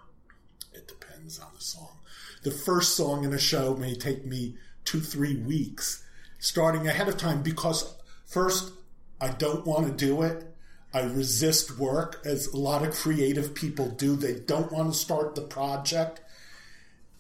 It 0.73 0.87
depends 0.87 1.39
on 1.39 1.47
the 1.55 1.61
song. 1.61 1.96
The 2.43 2.51
first 2.51 2.95
song 2.95 3.23
in 3.23 3.33
a 3.33 3.39
show 3.39 3.75
may 3.75 3.95
take 3.95 4.25
me 4.25 4.55
two, 4.85 4.99
three 4.99 5.35
weeks, 5.37 6.03
starting 6.39 6.87
ahead 6.87 7.07
of 7.07 7.17
time 7.17 7.41
because 7.41 7.95
first 8.25 8.73
I 9.19 9.29
don't 9.29 9.65
want 9.65 9.87
to 9.87 10.05
do 10.05 10.21
it. 10.21 10.53
I 10.93 11.01
resist 11.01 11.77
work, 11.77 12.21
as 12.25 12.47
a 12.47 12.57
lot 12.57 12.85
of 12.85 12.95
creative 12.95 13.53
people 13.53 13.89
do. 13.89 14.15
They 14.15 14.35
don't 14.35 14.71
want 14.71 14.91
to 14.91 14.97
start 14.97 15.35
the 15.35 15.41
project. 15.41 16.21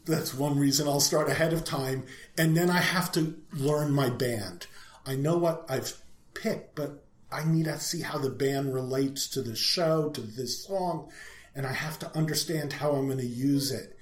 That's 0.05 0.33
one 0.33 0.57
reason 0.57 0.87
I'll 0.87 1.01
start 1.01 1.29
ahead 1.29 1.51
of 1.51 1.65
time. 1.65 2.05
And 2.37 2.55
then 2.55 2.69
I 2.69 2.79
have 2.79 3.11
to 3.13 3.35
learn 3.51 3.91
my 3.91 4.09
band. 4.09 4.67
I 5.05 5.15
know 5.15 5.37
what 5.37 5.65
I've 5.69 6.01
picked, 6.33 6.75
but 6.75 7.03
I 7.31 7.43
need 7.43 7.65
to 7.65 7.79
see 7.79 8.01
how 8.01 8.17
the 8.17 8.29
band 8.29 8.73
relates 8.73 9.27
to 9.29 9.41
the 9.41 9.55
show, 9.55 10.09
to 10.11 10.21
this 10.21 10.63
song, 10.63 11.09
and 11.53 11.65
I 11.65 11.73
have 11.73 11.99
to 11.99 12.17
understand 12.17 12.73
how 12.73 12.91
I'm 12.91 13.07
going 13.07 13.17
to 13.17 13.25
use 13.25 13.71
it. 13.71 13.96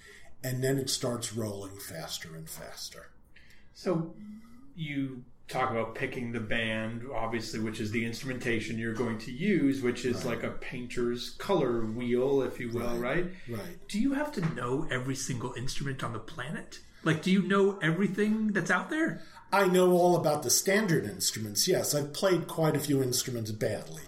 And 0.45 0.63
then 0.63 0.77
it 0.77 0.91
starts 0.91 1.33
rolling 1.33 1.77
faster 1.79 2.35
and 2.35 2.47
faster. 2.47 3.07
So 3.73 4.13
you 4.75 5.23
talk 5.47 5.71
about 5.71 5.95
picking 5.95 6.31
the 6.31 6.39
band, 6.39 7.01
obviously, 7.11 7.59
which 7.59 7.79
is 7.79 7.89
the 7.89 8.05
instrumentation 8.05 8.77
you're 8.77 8.93
going 8.93 9.17
to 9.19 9.31
use, 9.31 9.81
which 9.81 10.05
is 10.05 10.17
right. 10.17 10.35
like 10.35 10.43
a 10.43 10.51
painter's 10.51 11.31
color 11.39 11.83
wheel, 11.85 12.43
if 12.43 12.59
you 12.59 12.69
will, 12.69 12.95
right. 12.97 13.25
right? 13.25 13.25
Right. 13.49 13.87
Do 13.87 13.99
you 13.99 14.13
have 14.13 14.31
to 14.33 14.41
know 14.53 14.87
every 14.91 15.15
single 15.15 15.53
instrument 15.53 16.03
on 16.03 16.13
the 16.13 16.19
planet? 16.19 16.77
Like, 17.03 17.23
do 17.23 17.31
you 17.31 17.41
know 17.41 17.79
everything 17.81 18.53
that's 18.53 18.69
out 18.69 18.91
there? 18.91 19.23
I 19.51 19.65
know 19.67 19.93
all 19.93 20.15
about 20.15 20.43
the 20.43 20.51
standard 20.51 21.05
instruments. 21.05 21.67
Yes, 21.67 21.95
I've 21.95 22.13
played 22.13 22.47
quite 22.47 22.75
a 22.75 22.79
few 22.79 23.01
instruments 23.01 23.49
badly. 23.51 24.03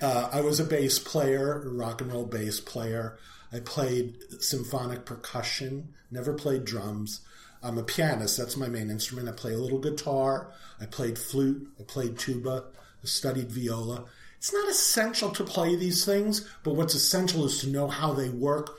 Uh, 0.00 0.30
I 0.32 0.40
was 0.40 0.60
a 0.60 0.64
bass 0.64 0.98
player, 0.98 1.60
a 1.60 1.68
rock 1.68 2.00
and 2.00 2.10
roll 2.10 2.24
bass 2.24 2.58
player. 2.58 3.18
I 3.54 3.60
played 3.60 4.16
symphonic 4.40 5.04
percussion, 5.04 5.94
never 6.10 6.32
played 6.32 6.64
drums. 6.64 7.20
I'm 7.62 7.78
a 7.78 7.82
pianist, 7.82 8.36
that's 8.36 8.56
my 8.56 8.68
main 8.68 8.90
instrument. 8.90 9.28
I 9.28 9.32
play 9.32 9.54
a 9.54 9.58
little 9.58 9.78
guitar, 9.78 10.50
I 10.80 10.86
played 10.86 11.18
flute, 11.18 11.68
I 11.78 11.84
played 11.84 12.18
tuba, 12.18 12.64
I 13.02 13.06
studied 13.06 13.52
viola. 13.52 14.06
It's 14.36 14.52
not 14.52 14.68
essential 14.68 15.30
to 15.30 15.44
play 15.44 15.76
these 15.76 16.04
things, 16.04 16.46
but 16.64 16.74
what's 16.74 16.94
essential 16.94 17.46
is 17.46 17.60
to 17.60 17.68
know 17.68 17.88
how 17.88 18.12
they 18.12 18.28
work, 18.28 18.78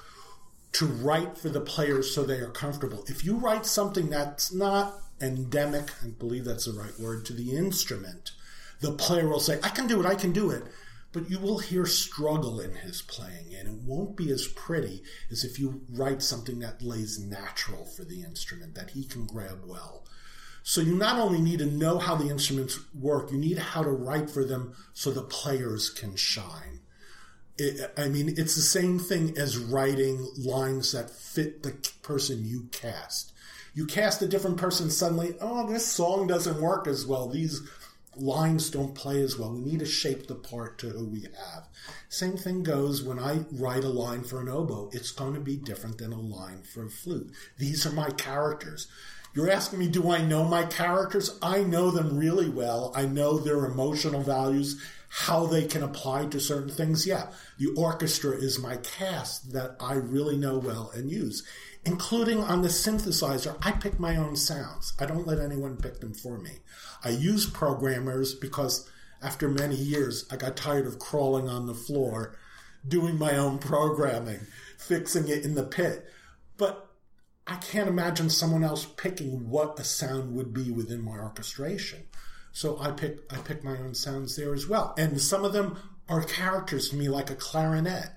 to 0.73 0.85
write 0.85 1.37
for 1.37 1.49
the 1.49 1.61
players 1.61 2.13
so 2.13 2.23
they 2.23 2.39
are 2.39 2.51
comfortable. 2.51 3.03
If 3.07 3.25
you 3.25 3.37
write 3.37 3.65
something 3.65 4.09
that's 4.09 4.53
not 4.53 4.99
endemic, 5.21 5.89
I 6.03 6.09
believe 6.09 6.45
that's 6.45 6.65
the 6.65 6.79
right 6.79 6.99
word, 6.99 7.25
to 7.25 7.33
the 7.33 7.55
instrument, 7.55 8.31
the 8.81 8.91
player 8.91 9.27
will 9.27 9.39
say, 9.39 9.57
I 9.63 9.69
can 9.69 9.87
do 9.87 9.99
it, 10.01 10.05
I 10.05 10.15
can 10.15 10.33
do 10.33 10.51
it. 10.51 10.63
But 11.15 11.29
you 11.29 11.39
will 11.39 11.59
hear 11.59 11.85
struggle 11.85 12.59
in 12.59 12.75
his 12.75 13.01
playing, 13.01 13.55
and 13.57 13.69
it 13.69 13.83
won't 13.85 14.17
be 14.17 14.31
as 14.31 14.49
pretty 14.49 15.01
as 15.31 15.45
if 15.45 15.57
you 15.57 15.79
write 15.89 16.21
something 16.21 16.59
that 16.59 16.81
lays 16.81 17.17
natural 17.17 17.85
for 17.85 18.03
the 18.03 18.21
instrument, 18.21 18.75
that 18.75 18.89
he 18.89 19.05
can 19.05 19.25
grab 19.25 19.61
well. 19.65 20.03
So 20.61 20.81
you 20.81 20.93
not 20.93 21.17
only 21.17 21.39
need 21.39 21.59
to 21.59 21.67
know 21.67 21.99
how 21.99 22.15
the 22.15 22.27
instruments 22.27 22.77
work, 22.93 23.31
you 23.31 23.37
need 23.37 23.57
how 23.57 23.81
to 23.81 23.91
write 23.91 24.29
for 24.29 24.43
them 24.43 24.75
so 24.93 25.09
the 25.09 25.21
players 25.21 25.89
can 25.89 26.17
shine. 26.17 26.81
It, 27.57 27.93
I 27.97 28.09
mean, 28.09 28.33
it's 28.35 28.55
the 28.55 28.61
same 28.61 28.99
thing 28.99 29.37
as 29.37 29.57
writing 29.57 30.27
lines 30.37 30.91
that 30.91 31.09
fit 31.09 31.63
the 31.63 31.71
person 32.01 32.43
you 32.43 32.67
cast 32.73 33.31
you 33.75 33.85
cast 33.85 34.21
a 34.21 34.27
different 34.27 34.55
person 34.55 34.89
suddenly, 34.89 35.35
oh, 35.41 35.67
this 35.67 35.85
song 35.85 36.27
doesn't 36.27 36.61
work 36.61 36.87
as 36.87 37.05
well. 37.05 37.27
These 37.27 37.61
lines 38.17 38.69
don't 38.69 38.95
play 38.95 39.21
as 39.21 39.37
well. 39.37 39.53
We 39.53 39.61
need 39.61 39.79
to 39.79 39.85
shape 39.85 40.27
the 40.27 40.35
part 40.35 40.77
to 40.79 40.89
who 40.89 41.05
we 41.05 41.21
have. 41.21 41.67
Same 42.09 42.37
thing 42.37 42.63
goes 42.63 43.03
when 43.03 43.19
I 43.19 43.45
write 43.51 43.83
a 43.83 43.89
line 43.89 44.23
for 44.23 44.41
an 44.41 44.49
oboe. 44.49 44.89
It's 44.93 45.11
going 45.11 45.33
to 45.33 45.39
be 45.39 45.57
different 45.57 45.97
than 45.97 46.13
a 46.13 46.19
line 46.19 46.63
for 46.63 46.85
a 46.85 46.89
flute. 46.89 47.31
These 47.57 47.85
are 47.85 47.91
my 47.91 48.09
characters. 48.11 48.87
You're 49.33 49.51
asking 49.51 49.79
me, 49.79 49.89
do 49.89 50.09
I 50.11 50.21
know 50.21 50.45
my 50.45 50.63
characters? 50.63 51.37
I 51.41 51.63
know 51.63 51.91
them 51.91 52.17
really 52.17 52.49
well. 52.49 52.93
I 52.95 53.05
know 53.05 53.37
their 53.37 53.65
emotional 53.65 54.21
values, 54.21 54.81
how 55.09 55.45
they 55.45 55.65
can 55.65 55.83
apply 55.83 56.27
to 56.27 56.39
certain 56.39 56.69
things. 56.69 57.05
Yeah, 57.05 57.31
the 57.57 57.67
orchestra 57.75 58.31
is 58.31 58.59
my 58.59 58.77
cast 58.77 59.51
that 59.51 59.75
I 59.81 59.95
really 59.95 60.37
know 60.37 60.57
well 60.57 60.91
and 60.95 61.11
use 61.11 61.43
including 61.85 62.43
on 62.43 62.61
the 62.61 62.67
synthesizer, 62.67 63.55
I 63.61 63.71
pick 63.71 63.99
my 63.99 64.15
own 64.15 64.35
sounds. 64.35 64.93
I 64.99 65.05
don't 65.05 65.27
let 65.27 65.39
anyone 65.39 65.77
pick 65.77 65.99
them 65.99 66.13
for 66.13 66.37
me. 66.37 66.51
I 67.03 67.09
use 67.09 67.45
programmers 67.45 68.33
because 68.33 68.89
after 69.21 69.47
many 69.47 69.75
years, 69.75 70.25
I 70.31 70.35
got 70.35 70.57
tired 70.57 70.87
of 70.87 70.99
crawling 70.99 71.47
on 71.47 71.67
the 71.67 71.73
floor, 71.73 72.35
doing 72.87 73.17
my 73.17 73.37
own 73.37 73.59
programming, 73.59 74.41
fixing 74.77 75.27
it 75.27 75.45
in 75.45 75.55
the 75.55 75.63
pit. 75.63 76.05
But 76.57 76.89
I 77.47 77.55
can't 77.57 77.89
imagine 77.89 78.29
someone 78.29 78.63
else 78.63 78.85
picking 78.85 79.49
what 79.49 79.79
a 79.79 79.83
sound 79.83 80.35
would 80.35 80.53
be 80.53 80.71
within 80.71 81.01
my 81.01 81.17
orchestration. 81.17 82.03
So 82.51 82.79
I 82.79 82.91
pick 82.91 83.31
I 83.31 83.37
pick 83.37 83.63
my 83.63 83.77
own 83.77 83.93
sounds 83.93 84.35
there 84.35 84.53
as 84.53 84.67
well. 84.67 84.93
And 84.97 85.19
some 85.21 85.43
of 85.43 85.53
them 85.53 85.77
are 86.07 86.23
characters 86.23 86.89
to 86.89 86.95
me 86.95 87.09
like 87.09 87.29
a 87.29 87.35
clarinet. 87.35 88.09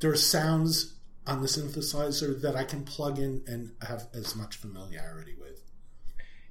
There 0.00 0.10
are 0.10 0.16
sounds 0.16 0.94
on 1.26 1.40
the 1.40 1.48
synthesizer 1.48 2.40
that 2.42 2.56
I 2.56 2.64
can 2.64 2.84
plug 2.84 3.18
in 3.18 3.42
and 3.46 3.72
have 3.86 4.08
as 4.14 4.34
much 4.34 4.56
familiarity 4.56 5.34
with. 5.40 5.60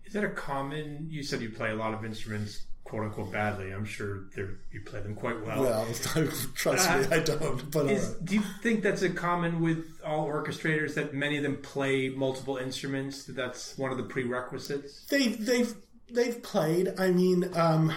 Is 0.06 0.14
that 0.14 0.24
a 0.24 0.30
common? 0.30 1.08
You 1.10 1.24
said 1.24 1.42
you 1.42 1.50
play 1.50 1.72
a 1.72 1.76
lot 1.76 1.94
of 1.94 2.04
instruments 2.06 2.66
quote 2.92 3.04
unquote 3.04 3.32
badly. 3.32 3.72
I'm 3.72 3.86
sure 3.86 4.26
they're, 4.36 4.60
you 4.72 4.82
play 4.82 5.00
them 5.00 5.16
quite 5.16 5.46
well. 5.46 5.64
Well, 5.64 5.88
trust 6.56 6.90
me, 6.90 7.16
I 7.16 7.20
don't. 7.20 7.72
But 7.72 7.90
Is, 7.90 8.10
right. 8.10 8.26
do 8.26 8.36
you 8.36 8.44
think 8.62 8.84
that's 8.84 9.02
a 9.02 9.10
common 9.10 9.62
with 9.62 9.86
all 10.06 10.28
orchestrators 10.28 10.96
that 10.96 11.14
many 11.14 11.38
of 11.38 11.44
them 11.44 11.58
play 11.62 12.10
multiple 12.10 12.58
instruments? 12.58 13.24
That 13.26 13.38
That's 13.38 13.78
one 13.78 13.92
of 13.92 13.98
the 13.98 14.04
prerequisites. 14.04 15.06
they've 15.10 15.44
they've 15.46 15.74
they've 16.12 16.44
played. 16.44 16.94
I 17.00 17.12
mean, 17.12 17.50
um, 17.56 17.94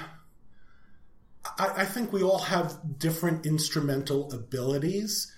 I, 1.59 1.69
I 1.79 1.85
think 1.85 2.13
we 2.13 2.23
all 2.23 2.39
have 2.39 2.99
different 2.99 3.47
instrumental 3.47 4.33
abilities, 4.33 5.33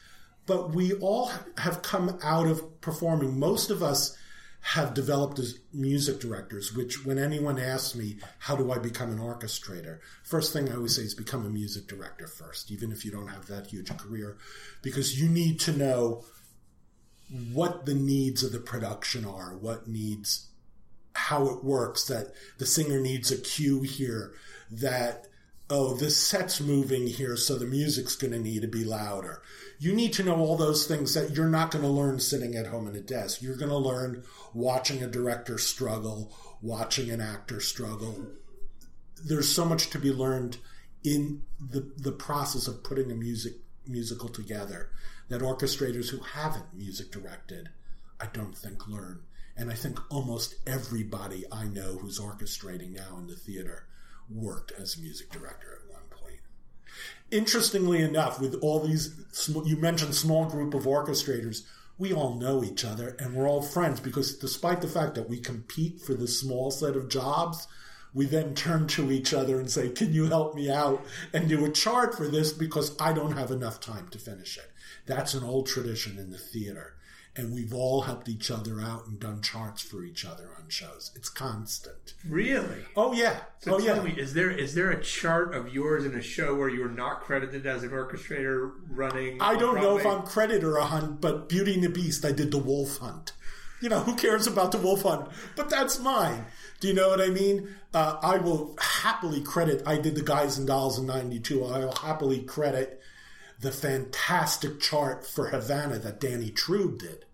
but 0.47 0.71
we 0.75 0.95
all 0.95 1.31
have 1.59 1.83
come 1.83 2.19
out 2.23 2.47
of 2.47 2.81
performing. 2.81 3.39
Most 3.39 3.71
of 3.71 3.83
us 3.83 4.17
have 4.61 4.95
developed 4.95 5.39
as 5.39 5.61
music 5.73 6.19
directors, 6.19 6.75
which 6.75 7.07
when 7.07 7.19
anyone 7.19 7.59
asks 7.59 7.95
me, 7.95 8.17
how 8.41 8.57
do 8.57 8.73
I 8.73 8.79
become 8.79 9.13
an 9.13 9.19
orchestrator? 9.19 10.01
First 10.25 10.53
thing 10.53 10.69
I 10.69 10.75
always 10.75 10.97
say 10.97 11.03
is 11.03 11.15
become 11.15 11.47
a 11.47 11.51
music 11.51 11.87
director 11.87 12.27
first, 12.27 12.73
even 12.73 12.91
if 12.91 13.05
you 13.05 13.13
don't 13.13 13.29
have 13.29 13.47
that 13.47 13.69
huge 13.69 13.97
career, 13.97 14.39
because 14.83 15.21
you 15.21 15.29
need 15.29 15.61
to 15.61 15.73
know 15.73 16.25
what 17.53 17.87
the 17.87 17.95
needs 17.95 18.43
of 18.43 18.51
the 18.53 18.59
production 18.59 19.25
are, 19.25 19.57
what 19.57 19.87
needs, 19.87 20.49
how 21.15 21.47
it 21.49 21.63
works, 21.63 22.05
that 22.07 22.33
the 22.59 22.67
singer 22.67 23.01
needs 23.01 23.31
a 23.31 23.37
cue 23.37 23.83
here, 23.83 24.33
that, 24.71 25.26
oh, 25.69 25.95
this 25.95 26.17
set's 26.17 26.61
moving 26.61 27.07
here, 27.07 27.37
so 27.37 27.57
the 27.57 27.67
music's 27.67 28.17
going 28.17 28.33
to 28.33 28.39
need 28.39 28.63
to 28.63 28.69
be 28.69 28.85
louder. 28.85 29.43
You 29.79 29.93
need 29.93 30.13
to 30.15 30.23
know 30.23 30.37
all 30.37 30.57
those 30.57 30.87
things 30.87 31.15
that 31.15 31.35
you're 31.37 31.49
not 31.49 31.71
going 31.71 31.83
to 31.83 31.91
learn 31.91 32.21
sitting 32.21 32.55
at 32.55 32.67
home 32.67 32.87
at 32.89 32.95
a 32.95 33.01
desk. 33.01 33.43
You're 33.43 33.57
going 33.57 33.71
to 33.71 33.77
learn 33.77 34.23
watching 34.55 35.03
a 35.03 35.09
director 35.09 35.59
struggle, 35.59 36.33
watching 36.63 37.11
an 37.11 37.21
actor 37.21 37.61
struggle. 37.61 38.27
There's 39.25 39.49
so 39.49 39.65
much 39.65 39.91
to 39.91 39.99
be 39.99 40.13
learned 40.13 40.59
in 41.03 41.43
the, 41.61 41.93
the 41.97 42.13
process 42.13 42.69
of 42.69 42.85
putting 42.85 43.11
a 43.11 43.17
music 43.17 43.55
musical 43.87 44.29
together 44.29 44.91
that 45.29 45.43
orchestrators 45.43 46.11
who 46.11 46.19
haven't 46.19 46.75
music 46.75 47.11
directed, 47.11 47.69
I 48.21 48.27
don't 48.27 48.57
think 48.57 48.87
learn. 48.89 49.23
And 49.57 49.71
I 49.71 49.75
think 49.75 49.99
almost 50.11 50.55
everybody 50.67 51.45
I 51.51 51.65
know 51.65 51.97
who's 51.97 52.21
orchestrating 52.21 52.93
now 52.93 53.17
in 53.19 53.27
the 53.27 53.37
theater 53.37 53.87
worked 54.31 54.73
as 54.73 54.97
a 54.97 55.01
music 55.01 55.31
director 55.31 55.81
at 55.83 55.93
one 55.93 56.03
point. 56.11 56.41
Interestingly 57.31 58.03
enough, 58.03 58.41
with 58.41 58.55
all 58.63 58.81
these, 58.81 59.15
you 59.65 59.77
mentioned 59.77 60.15
small 60.15 60.47
group 60.47 60.75
of 60.75 60.85
orchestrators, 60.85 61.63
we 61.99 62.13
all 62.13 62.35
know 62.35 62.63
each 62.63 62.85
other 62.85 63.17
and 63.19 63.35
we're 63.35 63.49
all 63.49 63.63
friends 63.63 64.01
because 64.01 64.37
despite 64.37 64.81
the 64.81 64.89
fact 64.89 65.15
that 65.15 65.29
we 65.29 65.39
compete 65.39 66.01
for 66.01 66.15
the 66.15 66.29
small 66.29 66.71
set 66.71 66.97
of 66.97 67.09
jobs, 67.09 67.67
we 68.13 68.27
then 68.27 68.55
turn 68.55 68.87
to 68.87 69.13
each 69.13 69.35
other 69.35 69.59
and 69.59 69.71
say, 69.71 69.91
Can 69.91 70.13
you 70.13 70.27
help 70.27 70.55
me 70.55 70.71
out 70.71 71.05
and 71.33 71.49
do 71.49 71.65
a 71.65 71.71
chart 71.71 72.15
for 72.15 72.29
this 72.29 72.53
because 72.53 72.97
I 73.01 73.13
don't 73.13 73.37
have 73.37 73.51
enough 73.51 73.81
time 73.81 74.09
to 74.09 74.19
finish 74.19 74.57
it? 74.57 74.71
That's 75.07 75.35
an 75.35 75.45
old 75.45 75.67
tradition 75.67 76.19
in 76.19 76.31
the 76.31 76.39
theater. 76.39 76.96
And 77.37 77.55
we've 77.55 77.75
all 77.75 78.01
helped 78.03 78.31
each 78.31 78.51
other 78.51 78.81
out 78.81 79.07
and 79.07 79.21
done 79.21 79.43
charts 79.43 79.83
for 79.83 80.03
each 80.03 80.25
other 80.25 80.49
on 80.59 80.69
shows. 80.69 81.13
It's 81.15 81.29
constant. 81.29 82.15
Really? 82.27 82.79
Oh 82.97 83.13
yeah. 83.13 83.41
So 83.59 83.75
oh 83.75 83.79
tell 83.79 83.99
yeah. 83.99 84.03
me, 84.03 84.19
is 84.19 84.33
there 84.33 84.51
is 84.51 84.75
there 84.75 84.91
a 84.91 85.03
chart 85.03 85.55
of 85.55 85.73
yours 85.73 86.07
in 86.07 86.15
a 86.15 86.23
show 86.23 86.55
where 86.55 86.71
you're 86.71 86.89
not 86.89 87.21
credited 87.21 87.67
as 87.67 87.83
an 87.83 87.91
orchestrator 87.91 88.73
running? 88.89 89.41
I 89.43 89.57
don't 89.57 89.81
know 89.81 89.99
if 89.99 90.07
I'm 90.07 90.23
credited 90.23 90.65
or 90.65 90.79
a 90.79 90.85
hunt, 90.85 91.21
but 91.21 91.49
Beauty 91.49 91.75
and 91.75 91.85
the 91.85 91.91
Beast, 91.91 92.25
I 92.25 92.33
did 92.33 92.51
the 92.51 92.59
wolf 92.59 92.99
hunt. 92.99 93.33
You 93.83 93.91
know, 93.91 94.01
who 94.01 94.17
cares 94.17 94.47
about 94.47 94.73
the 94.73 94.79
wolf 94.79 95.03
hunt? 95.03 95.29
But 95.55 95.69
that's 95.69 95.99
mine. 95.99 96.47
Do 96.81 96.89
you 96.89 96.95
know 96.95 97.09
what 97.09 97.21
I 97.21 97.29
mean? 97.29 97.75
Uh, 97.93 98.19
I 98.23 98.39
will 98.39 98.75
happily 98.81 99.43
credit, 99.43 99.83
I 99.87 99.99
did 99.99 100.15
the 100.15 100.23
Guys 100.23 100.57
and 100.57 100.67
Dolls 100.67 100.99
in 100.99 101.07
92. 101.07 101.65
I 101.65 101.81
will 101.81 101.95
happily 101.95 102.43
credit 102.43 103.01
the 103.61 103.73
fantastic 103.73 104.81
chart 104.81 105.27
for 105.27 105.49
Havana 105.49 105.99
that 105.99 106.21
Danny 106.21 106.51
Troob 106.51 106.99
did. 106.99 107.26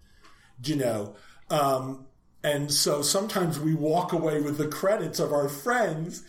You 0.64 0.76
know? 0.76 1.16
Um, 1.50 2.06
and 2.44 2.72
so 2.72 3.02
sometimes 3.02 3.60
we 3.60 3.74
walk 3.74 4.12
away 4.12 4.40
with 4.40 4.58
the 4.58 4.68
credits 4.68 5.20
of 5.20 5.32
our 5.32 5.48
friends 5.48 6.24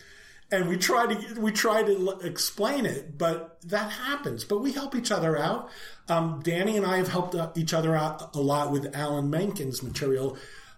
and 0.52 0.68
we 0.68 0.76
try 0.76 1.12
to 1.12 1.40
we 1.40 1.50
try 1.50 1.82
to 1.82 2.08
l- 2.08 2.20
explain 2.20 2.86
it, 2.86 3.18
but 3.18 3.58
that 3.62 3.90
happens. 3.90 4.44
But 4.44 4.60
we 4.60 4.72
help 4.72 4.94
each 4.94 5.10
other 5.10 5.36
out. 5.36 5.70
Um, 6.08 6.40
Danny 6.44 6.76
and 6.76 6.86
I 6.86 6.98
have 6.98 7.08
helped 7.08 7.34
uh, 7.34 7.50
each 7.56 7.74
other 7.74 7.96
out 7.96 8.34
a 8.34 8.40
lot 8.40 8.70
with 8.70 8.94
Alan 8.94 9.30
Menken's 9.30 9.82
material 9.82 10.36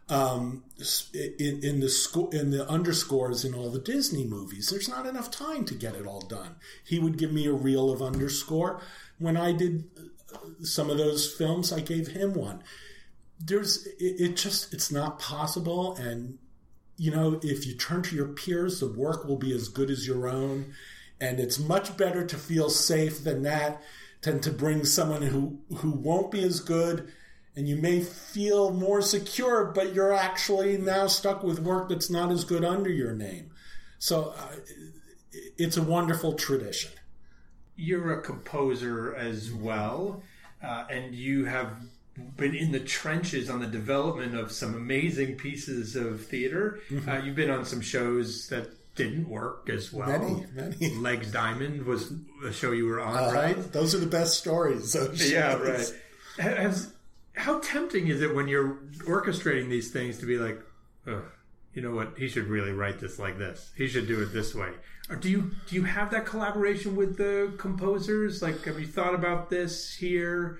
um, 0.09 0.63
in, 1.13 1.61
in 1.63 1.81
the 1.81 1.91
sco- 1.91 2.29
in 2.31 2.51
the 2.51 2.69
underscores 2.69 3.45
in 3.45 3.55
all 3.55 3.71
the 3.71 3.81
Disney 3.81 4.25
movies. 4.25 4.71
There's 4.71 4.89
not 4.89 5.05
enough 5.05 5.31
time 5.31 5.65
to 5.67 5.75
get 5.75 5.97
it 5.97 6.07
all 6.07 6.21
done. 6.21 6.57
He 6.85 6.99
would 6.99 7.19
give 7.19 7.33
me 7.33 7.47
a 7.47 7.53
reel 7.53 7.91
of 7.91 8.01
underscore. 8.01 8.81
When 9.19 9.37
I 9.37 9.53
did 9.53 9.85
uh, 10.33 10.39
some 10.63 10.91
of 10.91 10.97
those 10.97 11.31
films, 11.31 11.73
I 11.73 11.81
gave 11.81 12.09
him 12.09 12.35
one. 12.35 12.63
There's 13.39 13.87
it, 13.87 14.21
it 14.21 14.37
just 14.37 14.73
it's 14.73 14.91
not 14.91 15.19
possible 15.19 15.97
and 15.97 16.39
you 16.99 17.11
know, 17.11 17.39
if 17.43 17.67
you 17.67 17.75
turn 17.75 18.03
to 18.03 18.17
your 18.17 18.29
peers, 18.29 18.81
the 18.81 18.91
work 18.91 19.25
will 19.25 19.37
be 19.37 19.55
as 19.55 19.69
good 19.69 19.91
as 19.91 20.07
your 20.07 20.29
own. 20.29 20.75
And 21.21 21.39
it's 21.39 21.59
much 21.59 21.97
better 21.97 22.25
to 22.27 22.37
feel 22.37 22.71
safe 22.71 23.23
than 23.23 23.43
that, 23.43 23.83
than 24.23 24.41
to 24.41 24.51
bring 24.51 24.85
someone 24.85 25.23
who, 25.23 25.59
who 25.77 25.91
won't 25.91 26.31
be 26.31 26.43
as 26.43 26.61
good. 26.61 27.13
And 27.55 27.69
you 27.69 27.77
may 27.77 28.03
feel 28.03 28.71
more 28.71 29.01
secure, 29.01 29.65
but 29.65 29.95
you're 29.95 30.13
actually 30.13 30.77
now 30.77 31.07
stuck 31.07 31.43
with 31.43 31.61
work 31.61 31.89
that's 31.89 32.11
not 32.11 32.31
as 32.31 32.45
good 32.45 32.65
under 32.65 32.91
your 32.91 33.15
name. 33.15 33.51
So 33.99 34.35
uh, 34.37 34.57
it's 35.57 35.77
a 35.77 35.83
wonderful 35.83 36.35
tradition. 36.35 36.93
You're 37.77 38.19
a 38.19 38.23
composer 38.23 39.15
as 39.15 39.53
well, 39.53 40.23
uh, 40.63 40.85
and 40.91 41.15
you 41.15 41.45
have 41.47 41.77
been 42.37 42.55
in 42.55 42.73
the 42.73 42.81
trenches 42.81 43.51
on 43.51 43.61
the 43.61 43.67
development 43.67 44.35
of 44.35 44.53
some 44.53 44.75
amazing 44.75 45.37
pieces 45.37 45.97
of 45.97 46.25
theater. 46.27 46.81
Mm-hmm. 46.91 47.09
Uh, 47.09 47.19
you've 47.19 47.37
been 47.37 47.51
on 47.51 47.65
some 47.65 47.81
shows 47.81 48.49
that 48.49 48.69
didn't 48.95 49.29
work 49.29 49.69
as 49.69 49.93
well. 49.93 50.09
Many, 50.09 50.47
many. 50.55 50.95
Legs 50.97 51.31
Diamond 51.31 51.85
was 51.85 52.13
the 52.43 52.53
show 52.53 52.73
you 52.73 52.87
were 52.87 53.01
on, 53.01 53.17
Uh, 53.17 53.33
right? 53.33 53.73
Those 53.73 53.95
are 53.95 53.99
the 53.99 54.07
best 54.07 54.39
stories. 54.39 54.95
Yeah, 55.31 55.55
right. 55.57 55.93
Has, 56.39 56.93
how 57.35 57.61
tempting 57.61 58.09
is 58.09 58.23
it 58.23 58.35
when 58.35 58.49
you're 58.49 58.79
orchestrating 59.07 59.69
these 59.69 59.91
things 59.91 60.19
to 60.19 60.27
be 60.27 60.39
like, 60.39 60.59
Ugh, 61.07 61.23
you 61.75 61.83
know 61.83 61.93
what? 61.95 62.15
He 62.17 62.29
should 62.29 62.47
really 62.47 62.73
write 62.73 62.99
this 62.99 63.19
like 63.19 63.39
this. 63.39 63.71
He 63.77 63.87
should 63.87 64.07
do 64.07 64.23
it 64.23 64.33
this 64.33 64.55
way. 64.55 64.71
Or 65.09 65.17
do 65.17 65.29
you 65.31 65.53
do 65.69 65.77
you 65.77 65.85
have 65.85 66.11
that 66.11 66.27
collaboration 66.27 66.97
with 66.97 67.17
the 67.17 67.53
composers? 67.59 68.43
Like, 68.43 68.65
have 68.65 68.81
you 68.81 68.87
thought 68.87 69.15
about 69.15 69.51
this 69.51 69.95
here? 69.95 70.59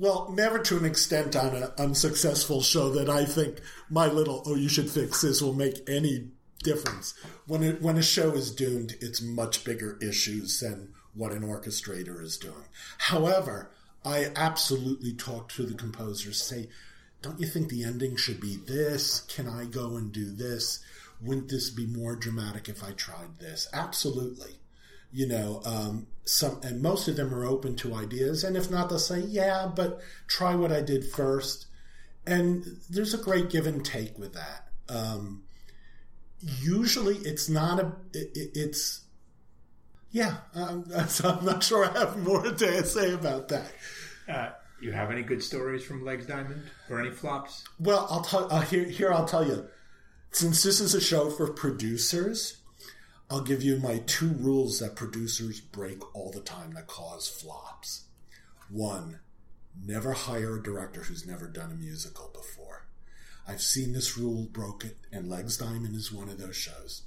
Well, 0.00 0.32
never 0.32 0.58
to 0.60 0.78
an 0.78 0.86
extent 0.86 1.36
on 1.36 1.54
an 1.54 1.72
unsuccessful 1.76 2.62
show 2.62 2.88
that 2.88 3.10
I 3.10 3.26
think 3.26 3.60
my 3.90 4.06
little 4.06 4.42
"oh, 4.46 4.54
you 4.54 4.70
should 4.70 4.88
fix 4.88 5.20
this" 5.20 5.42
will 5.42 5.52
make 5.52 5.86
any 5.86 6.30
difference. 6.62 7.12
When 7.46 7.62
it, 7.62 7.82
when 7.82 7.98
a 7.98 8.02
show 8.02 8.32
is 8.32 8.50
doomed, 8.50 8.96
it's 9.02 9.20
much 9.20 9.62
bigger 9.62 9.98
issues 10.00 10.58
than 10.60 10.94
what 11.12 11.32
an 11.32 11.42
orchestrator 11.42 12.22
is 12.22 12.38
doing. 12.38 12.64
However, 12.96 13.72
I 14.02 14.32
absolutely 14.34 15.12
talk 15.12 15.50
to 15.50 15.64
the 15.64 15.74
composers. 15.74 16.42
Say, 16.42 16.70
don't 17.20 17.38
you 17.38 17.46
think 17.46 17.68
the 17.68 17.84
ending 17.84 18.16
should 18.16 18.40
be 18.40 18.56
this? 18.56 19.20
Can 19.28 19.46
I 19.46 19.66
go 19.66 19.96
and 19.96 20.10
do 20.10 20.30
this? 20.30 20.82
Wouldn't 21.20 21.50
this 21.50 21.68
be 21.68 21.84
more 21.84 22.16
dramatic 22.16 22.70
if 22.70 22.82
I 22.82 22.92
tried 22.92 23.38
this? 23.38 23.68
Absolutely 23.74 24.59
you 25.12 25.26
know, 25.26 25.60
um, 25.64 26.06
some, 26.24 26.60
and 26.62 26.80
most 26.80 27.08
of 27.08 27.16
them 27.16 27.34
are 27.34 27.44
open 27.44 27.74
to 27.76 27.94
ideas. 27.94 28.44
And 28.44 28.56
if 28.56 28.70
not, 28.70 28.88
they'll 28.88 28.98
say, 28.98 29.20
yeah, 29.20 29.70
but 29.74 30.00
try 30.28 30.54
what 30.54 30.72
I 30.72 30.80
did 30.80 31.04
first. 31.04 31.66
And 32.26 32.78
there's 32.88 33.14
a 33.14 33.18
great 33.18 33.50
give 33.50 33.66
and 33.66 33.84
take 33.84 34.18
with 34.18 34.34
that. 34.34 34.68
Um, 34.88 35.42
usually 36.40 37.16
it's 37.16 37.48
not 37.48 37.80
a, 37.80 37.92
it, 38.12 38.52
it's, 38.54 39.02
yeah, 40.12 40.38
I'm, 40.54 40.84
I'm 41.24 41.44
not 41.44 41.62
sure 41.62 41.84
I 41.84 41.98
have 41.98 42.18
more 42.18 42.42
to 42.42 42.84
say 42.84 43.12
about 43.12 43.48
that. 43.48 43.72
Uh, 44.28 44.50
you 44.80 44.92
have 44.92 45.10
any 45.10 45.22
good 45.22 45.42
stories 45.42 45.84
from 45.84 46.04
Legs 46.04 46.26
Diamond 46.26 46.62
or 46.88 47.00
any 47.00 47.10
flops? 47.10 47.64
Well, 47.78 48.06
I'll 48.10 48.22
tell, 48.22 48.50
uh, 48.52 48.62
here, 48.62 48.84
here 48.84 49.12
I'll 49.12 49.26
tell 49.26 49.46
you, 49.46 49.66
since 50.32 50.62
this 50.62 50.80
is 50.80 50.94
a 50.94 51.00
show 51.00 51.28
for 51.28 51.52
producers, 51.52 52.59
I'll 53.30 53.42
give 53.42 53.62
you 53.62 53.76
my 53.76 53.98
two 54.06 54.30
rules 54.30 54.80
that 54.80 54.96
producers 54.96 55.60
break 55.60 56.02
all 56.16 56.32
the 56.32 56.40
time 56.40 56.72
that 56.72 56.88
cause 56.88 57.28
flops. 57.28 58.06
One, 58.68 59.20
never 59.80 60.12
hire 60.12 60.56
a 60.56 60.62
director 60.62 61.04
who's 61.04 61.24
never 61.24 61.46
done 61.46 61.70
a 61.70 61.74
musical 61.74 62.30
before. 62.34 62.86
I've 63.46 63.62
seen 63.62 63.92
this 63.92 64.18
rule 64.18 64.48
broken, 64.50 64.92
and 65.12 65.28
Legs 65.28 65.58
Diamond 65.58 65.94
is 65.94 66.12
one 66.12 66.28
of 66.28 66.38
those 66.38 66.56
shows. 66.56 67.02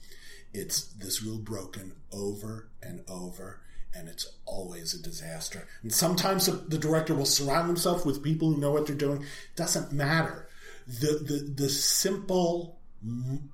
It's 0.53 0.83
this 0.93 1.21
rule 1.21 1.39
broken 1.39 1.93
over 2.13 2.69
and 2.81 3.03
over, 3.09 3.59
and 3.93 4.07
it's 4.07 4.37
always 4.45 4.93
a 4.93 5.01
disaster. 5.01 5.67
And 5.81 5.91
sometimes 5.91 6.45
the, 6.45 6.77
director 6.77 7.13
will 7.13 7.25
surround 7.25 7.67
himself 7.67 8.05
with 8.05 8.23
people 8.23 8.53
who 8.53 8.61
know 8.61 8.71
what 8.71 8.87
they're 8.87 8.95
doing. 8.95 9.23
It 9.23 9.57
Doesn't 9.57 9.91
matter. 9.91 10.47
The 10.87 11.19
the 11.23 11.53
the 11.63 11.69
simple 11.69 12.79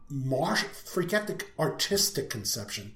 marsh, 0.09 0.63
forget 0.63 1.27
the 1.27 1.43
artistic 1.57 2.29
conception. 2.29 2.93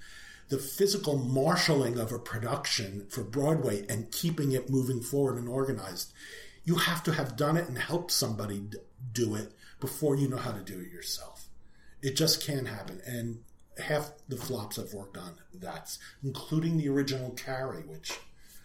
the 0.49 0.57
physical 0.59 1.17
marshaling 1.17 1.97
of 1.97 2.11
a 2.11 2.19
production 2.19 3.07
for 3.09 3.23
Broadway 3.23 3.85
and 3.89 4.11
keeping 4.11 4.51
it 4.51 4.69
moving 4.69 5.01
forward 5.01 5.37
and 5.37 5.47
organized. 5.47 6.13
You 6.63 6.75
have 6.75 7.01
to 7.03 7.13
have 7.13 7.35
done 7.35 7.57
it 7.57 7.67
and 7.67 7.77
helped 7.77 8.11
somebody 8.11 8.59
d- 8.59 8.77
do 9.11 9.33
it 9.35 9.53
before 9.79 10.15
you 10.15 10.27
know 10.27 10.37
how 10.37 10.51
to 10.51 10.59
do 10.61 10.79
it 10.79 10.91
yourself. 10.91 11.47
It 12.03 12.15
just 12.15 12.45
can't 12.45 12.67
happen. 12.67 13.01
And 13.05 13.39
half 13.79 14.11
the 14.27 14.37
flops 14.37 14.77
I've 14.77 14.93
worked 14.93 15.17
on, 15.17 15.35
that's 15.53 15.97
including 16.23 16.77
the 16.77 16.89
original 16.89 17.31
Carrie, 17.31 17.83
which, 17.87 18.19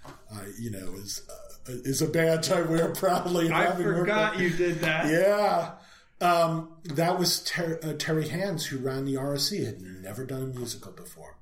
uh, 0.07 0.45
you 0.59 0.71
know, 0.71 0.93
is 0.95 1.23
uh, 1.31 1.73
is 1.85 2.03
a 2.03 2.09
badge 2.09 2.51
I 2.51 2.61
wear 2.63 2.91
proudly. 2.91 3.51
I 3.51 3.75
forgot 3.75 4.39
you 4.39 4.51
did 4.51 4.81
that. 4.81 5.07
Yeah. 5.07 5.73
Um, 6.21 6.71
that 6.85 7.19
was 7.19 7.45
Ter- 7.45 7.79
uh, 7.83 7.93
Terry 7.97 8.29
Hands 8.29 8.65
who 8.67 8.79
ran 8.79 9.05
the 9.05 9.15
RSC, 9.15 9.65
had 9.65 9.81
never 9.81 10.25
done 10.25 10.43
a 10.43 10.47
musical 10.47 10.93
before. 10.93 11.37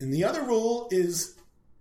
And 0.00 0.12
the 0.12 0.24
other 0.24 0.42
rule 0.42 0.88
is 0.90 1.36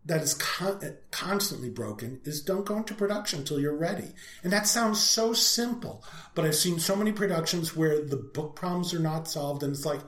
that 0.06 0.22
is 0.22 0.34
con- 0.36 0.98
constantly 1.12 1.70
broken 1.70 2.22
is 2.24 2.42
don't 2.42 2.66
go 2.66 2.78
into 2.78 2.94
production 2.94 3.40
until 3.40 3.60
you're 3.60 3.76
ready. 3.76 4.10
And 4.44 4.52
that 4.52 4.68
sounds 4.68 5.00
so 5.00 5.34
simple, 5.34 6.04
but 6.34 6.46
I've 6.46 6.56
seen 6.56 6.80
so 6.80 6.96
many 6.96 7.12
productions 7.12 7.76
where 7.76 8.04
the 8.04 8.18
book 8.18 8.56
problems 8.56 8.94
are 8.94 9.00
not 9.00 9.28
solved 9.28 9.64
and 9.64 9.74
it's 9.74 9.86
like, 9.86 10.02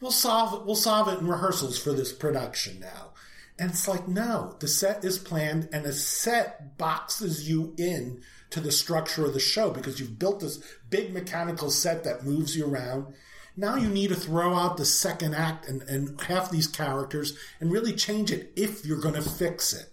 we'll 0.00 0.12
solve 0.12 0.60
it, 0.60 0.66
we'll 0.66 0.76
solve 0.76 1.08
it 1.08 1.18
in 1.18 1.26
rehearsals 1.26 1.78
for 1.78 1.92
this 1.92 2.12
production 2.12 2.78
now. 2.80 3.10
And 3.58 3.70
it's 3.70 3.88
like, 3.88 4.08
no, 4.08 4.56
the 4.60 4.68
set 4.68 5.04
is 5.04 5.18
planned 5.18 5.68
and 5.72 5.84
a 5.84 5.92
set 5.92 6.78
boxes 6.78 7.48
you 7.48 7.74
in 7.76 8.22
to 8.50 8.60
the 8.60 8.72
structure 8.72 9.24
of 9.24 9.32
the 9.32 9.40
show 9.40 9.70
because 9.70 10.00
you've 10.00 10.18
built 10.18 10.40
this 10.40 10.62
big 10.88 11.12
mechanical 11.12 11.70
set 11.70 12.04
that 12.04 12.24
moves 12.24 12.56
you 12.56 12.66
around. 12.66 13.14
Now 13.56 13.76
you 13.76 13.88
need 13.88 14.08
to 14.08 14.14
throw 14.14 14.54
out 14.54 14.76
the 14.76 14.84
second 14.84 15.34
act 15.34 15.68
and, 15.68 15.82
and 15.82 16.20
half 16.20 16.50
these 16.50 16.66
characters 16.66 17.36
and 17.60 17.72
really 17.72 17.92
change 17.92 18.30
it 18.30 18.52
if 18.56 18.84
you're 18.84 19.00
going 19.00 19.14
to 19.14 19.22
fix 19.22 19.72
it. 19.72 19.92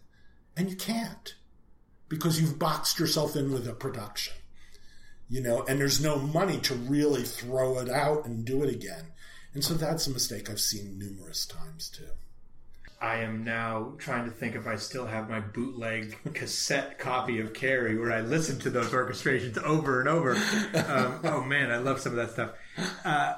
And 0.56 0.70
you 0.70 0.76
can't 0.76 1.36
because 2.10 2.40
you've 2.40 2.60
boxed 2.60 3.00
yourself 3.00 3.36
in 3.36 3.52
with 3.52 3.68
a 3.68 3.74
production, 3.74 4.34
you 5.30 5.42
know, 5.42 5.64
and 5.64 5.80
there's 5.80 6.02
no 6.02 6.18
money 6.18 6.60
to 6.62 6.74
really 6.74 7.24
throw 7.24 7.80
it 7.80 7.90
out 7.90 8.26
and 8.26 8.46
do 8.46 8.64
it 8.64 8.74
again. 8.74 9.12
And 9.54 9.64
so 9.64 9.74
that's 9.74 10.08
a 10.08 10.12
mistake 10.12 10.50
I've 10.50 10.60
seen 10.60 10.98
numerous 10.98 11.46
times 11.46 11.90
too. 11.90 12.08
I 13.00 13.18
am 13.18 13.44
now 13.44 13.94
trying 14.00 14.26
to 14.26 14.32
think 14.32 14.56
if 14.56 14.66
I 14.66 14.76
still 14.76 15.06
have 15.06 15.30
my 15.30 15.40
bootleg 15.40 16.18
cassette 16.34 16.98
copy 16.98 17.40
of 17.40 17.54
Carrie 17.54 17.98
where 17.98 18.12
I 18.12 18.22
listened 18.22 18.62
to 18.62 18.70
those 18.72 18.88
orchestrations 18.88 19.58
over 19.62 20.00
and 20.00 20.10
over. 20.10 20.32
Um, 20.34 21.20
oh 21.24 21.44
man, 21.44 21.70
I 21.72 21.78
love 21.78 22.00
some 22.00 22.14
of 22.14 22.18
that 22.18 22.32
stuff. 22.32 22.52
Uh, 23.06 23.36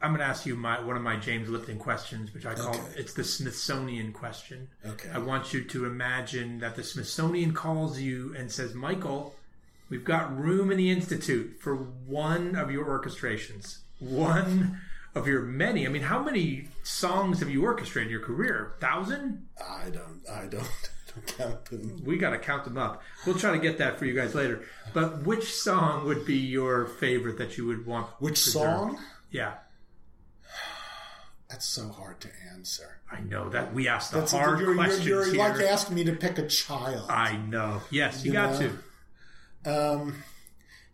I'm 0.00 0.10
going 0.10 0.20
to 0.20 0.26
ask 0.26 0.46
you 0.46 0.54
my 0.56 0.80
one 0.80 0.96
of 0.96 1.02
my 1.02 1.16
James 1.16 1.48
Lipton 1.48 1.78
questions, 1.78 2.32
which 2.32 2.46
I 2.46 2.54
call 2.54 2.74
Okay. 2.74 2.82
it's 2.96 3.12
the 3.14 3.24
Smithsonian 3.24 4.12
question. 4.12 4.68
Okay. 4.86 5.10
I 5.12 5.18
want 5.18 5.52
you 5.52 5.64
to 5.64 5.84
imagine 5.84 6.60
that 6.60 6.76
the 6.76 6.84
Smithsonian 6.84 7.52
calls 7.52 7.98
you 8.00 8.34
and 8.38 8.50
says, 8.50 8.74
"Michael, 8.74 9.34
we've 9.90 10.04
got 10.04 10.34
room 10.38 10.70
in 10.70 10.78
the 10.78 10.90
institute 10.90 11.56
for 11.60 11.74
one 11.74 12.54
of 12.56 12.70
your 12.70 12.86
orchestrations, 12.86 13.78
one 13.98 14.80
of 15.14 15.26
your 15.26 15.42
many. 15.42 15.86
I 15.86 15.90
mean, 15.90 16.02
how 16.02 16.22
many 16.22 16.68
songs 16.82 17.40
have 17.40 17.50
you 17.50 17.64
orchestrated 17.64 18.08
in 18.08 18.12
your 18.12 18.24
career? 18.26 18.74
Thousand? 18.80 19.46
I 19.62 19.90
don't, 19.90 20.20
I 20.30 20.46
don't, 20.46 20.68
count 21.38 21.64
them. 21.66 22.02
We 22.04 22.16
got 22.18 22.30
to 22.30 22.38
count 22.38 22.64
them 22.64 22.78
up. 22.78 23.02
We'll 23.26 23.34
try 23.38 23.52
to 23.52 23.58
get 23.58 23.78
that 23.78 23.98
for 23.98 24.04
you 24.04 24.14
guys 24.14 24.34
later. 24.34 24.62
But 24.94 25.22
which 25.24 25.52
song 25.54 26.04
would 26.06 26.24
be 26.24 26.36
your 26.36 26.86
favorite 26.86 27.38
that 27.38 27.56
you 27.58 27.66
would 27.66 27.86
want? 27.86 28.06
Which 28.20 28.42
preserved? 28.42 28.92
song? 28.92 28.98
Yeah, 29.30 29.54
That's 31.48 31.66
so 31.66 31.88
hard 31.88 32.20
to 32.20 32.28
answer. 32.54 33.00
I 33.10 33.20
know 33.20 33.48
that 33.48 33.72
we 33.74 33.88
asked 33.88 34.12
the 34.12 34.20
That's 34.20 34.32
hard 34.32 34.60
you're, 34.60 34.74
questions 34.74 35.06
you're, 35.06 35.24
you're 35.26 35.34
here. 35.34 35.54
like 35.54 35.62
asking 35.62 35.94
me 35.96 36.04
to 36.04 36.12
pick 36.12 36.38
a 36.38 36.46
child. 36.46 37.10
I 37.10 37.36
know. 37.36 37.80
Yes, 37.90 38.22
you, 38.24 38.30
You 38.30 38.32
got 38.34 38.60
know? 38.60 38.70
to. 39.64 39.92
Um, 39.94 40.14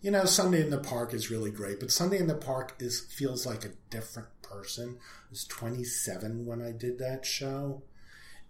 you 0.04 0.10
know, 0.10 0.26
Sunday 0.26 0.60
in 0.60 0.68
the 0.68 0.76
Park 0.76 1.14
is 1.14 1.30
really 1.30 1.50
great, 1.50 1.80
but 1.80 1.90
Sunday 1.90 2.18
in 2.18 2.26
the 2.26 2.34
Park 2.34 2.74
is 2.78 3.00
feels 3.00 3.46
like 3.46 3.64
a 3.64 3.70
different 3.88 4.28
person. 4.42 4.98
I 5.00 5.30
was 5.30 5.46
27 5.46 6.44
when 6.44 6.60
I 6.60 6.72
did 6.72 6.98
that 6.98 7.24
show, 7.24 7.80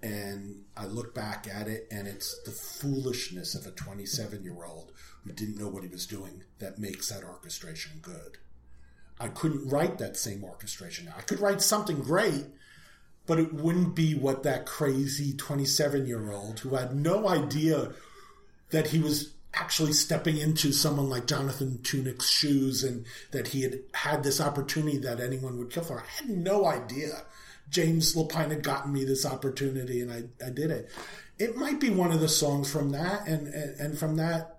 and 0.03 0.65
I 0.77 0.87
look 0.87 1.15
back 1.15 1.47
at 1.47 1.69
it, 1.69 1.87
and 1.93 2.09
it's 2.09 2.43
the 2.43 2.51
foolishness 2.51 3.55
of 3.55 3.67
a 3.67 3.71
27 3.71 4.43
year 4.43 4.65
old 4.65 4.91
who 5.23 5.31
didn't 5.31 5.57
know 5.57 5.69
what 5.69 5.85
he 5.85 5.89
was 5.89 6.09
doing 6.09 6.43
that 6.59 6.81
makes 6.81 7.11
that 7.11 7.23
orchestration 7.23 8.01
good. 8.03 8.39
I 9.21 9.29
couldn't 9.29 9.69
write 9.69 9.99
that 9.99 10.17
same 10.17 10.43
orchestration. 10.43 11.09
I 11.17 11.21
could 11.21 11.39
write 11.39 11.63
something 11.63 12.01
great, 12.01 12.47
but 13.27 13.39
it 13.39 13.55
wouldn't 13.55 13.95
be 13.95 14.17
what 14.17 14.43
that 14.43 14.67
crazy 14.67 15.33
27 15.33 16.05
year 16.05 16.33
old 16.33 16.59
who 16.59 16.75
had 16.75 16.97
no 16.97 17.29
idea 17.29 17.93
that 18.71 18.89
he 18.89 18.99
was 18.99 19.34
actually 19.55 19.93
stepping 19.93 20.37
into 20.37 20.73
someone 20.73 21.09
like 21.09 21.27
Jonathan 21.27 21.79
Tunick's 21.83 22.29
shoes 22.29 22.85
and 22.85 23.07
that 23.31 23.49
he 23.49 23.63
had 23.63 23.81
had 23.93 24.23
this 24.23 24.41
opportunity 24.41 24.99
that 24.99 25.21
anyone 25.21 25.59
would 25.59 25.71
kill 25.71 25.85
for. 25.85 26.01
I 26.01 26.07
had 26.07 26.29
no 26.29 26.67
idea. 26.67 27.23
James 27.71 28.15
Lapine 28.15 28.51
had 28.51 28.63
gotten 28.63 28.93
me 28.93 29.05
this 29.05 29.25
opportunity 29.25 30.01
and 30.01 30.13
I, 30.13 30.25
I 30.45 30.51
did 30.51 30.71
it. 30.71 30.91
It 31.39 31.57
might 31.57 31.81
be 31.81 31.91
one 31.91 32.13
of 32.13 32.21
the 32.21 32.29
songs 32.29 32.71
from 32.71 32.91
that 32.91 33.27
and, 33.27 33.49
and, 33.49 33.81
and 33.81 33.99
from 33.99 34.17
that 34.17 34.55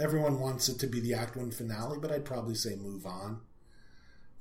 everyone 0.00 0.40
wants 0.40 0.68
it 0.68 0.78
to 0.80 0.86
be 0.86 1.00
the 1.00 1.14
act 1.14 1.36
one 1.36 1.50
finale, 1.50 1.98
but 2.00 2.10
I'd 2.10 2.24
probably 2.24 2.54
say 2.54 2.74
move 2.76 3.06
on. 3.06 3.40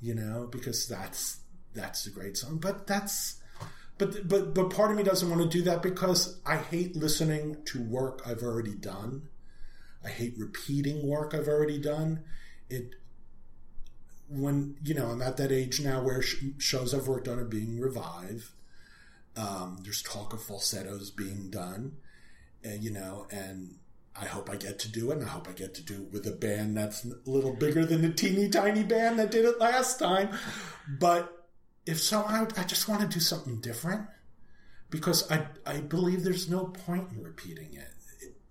You 0.01 0.15
know, 0.15 0.47
because 0.49 0.88
that's 0.88 1.39
that's 1.73 2.05
a 2.07 2.09
great 2.09 2.38
song. 2.38 2.57
But 2.57 2.88
that's 2.88 3.41
but 3.97 4.27
but 4.27 4.53
but 4.53 4.69
part 4.69 4.91
of 4.91 4.97
me 4.97 5.03
doesn't 5.03 5.29
want 5.29 5.41
to 5.41 5.57
do 5.57 5.63
that 5.63 5.81
because 5.81 6.39
I 6.45 6.57
hate 6.57 6.95
listening 6.95 7.57
to 7.65 7.83
work 7.83 8.21
I've 8.25 8.41
already 8.41 8.75
done. 8.75 9.27
I 10.03 10.09
hate 10.09 10.35
repeating 10.38 11.07
work 11.07 11.33
I've 11.33 11.47
already 11.47 11.79
done. 11.79 12.23
It 12.69 12.95
when 14.29 14.75
you 14.83 14.93
know 14.93 15.07
I'm 15.07 15.21
at 15.21 15.38
that 15.38 15.51
age 15.51 15.81
now 15.81 16.01
where 16.03 16.21
sh- 16.21 16.43
shows 16.57 16.93
I've 16.93 17.07
worked 17.07 17.27
on 17.27 17.39
are 17.39 17.45
being 17.45 17.79
revived. 17.79 18.45
Um, 19.35 19.79
there's 19.83 20.01
talk 20.01 20.33
of 20.33 20.41
falsettos 20.41 21.12
being 21.12 21.49
done, 21.49 21.97
and 22.63 22.83
you 22.83 22.91
know, 22.91 23.27
and 23.31 23.75
I 24.15 24.25
hope 24.25 24.49
I 24.49 24.55
get 24.55 24.79
to 24.79 24.91
do 24.91 25.12
it, 25.12 25.17
and 25.17 25.25
I 25.25 25.29
hope 25.29 25.47
I 25.47 25.53
get 25.53 25.73
to 25.75 25.83
do 25.83 26.03
it 26.03 26.12
with 26.12 26.27
a 26.27 26.31
band 26.31 26.77
that's 26.77 27.05
a 27.05 27.15
little 27.25 27.53
bigger 27.53 27.85
than 27.85 28.01
the 28.01 28.12
teeny 28.12 28.49
tiny 28.49 28.83
band 28.83 29.19
that 29.19 29.31
did 29.31 29.45
it 29.45 29.59
last 29.59 29.99
time. 29.99 30.29
But 30.88 31.47
if 31.85 31.99
so, 31.99 32.21
I, 32.21 32.45
I 32.57 32.63
just 32.63 32.88
want 32.88 33.01
to 33.01 33.07
do 33.07 33.19
something 33.19 33.59
different 33.62 34.07
because 34.89 35.29
I 35.31 35.47
I 35.65 35.81
believe 35.81 36.23
there's 36.23 36.49
no 36.49 36.65
point 36.65 37.12
in 37.12 37.23
repeating 37.23 37.73
it. 37.73 37.93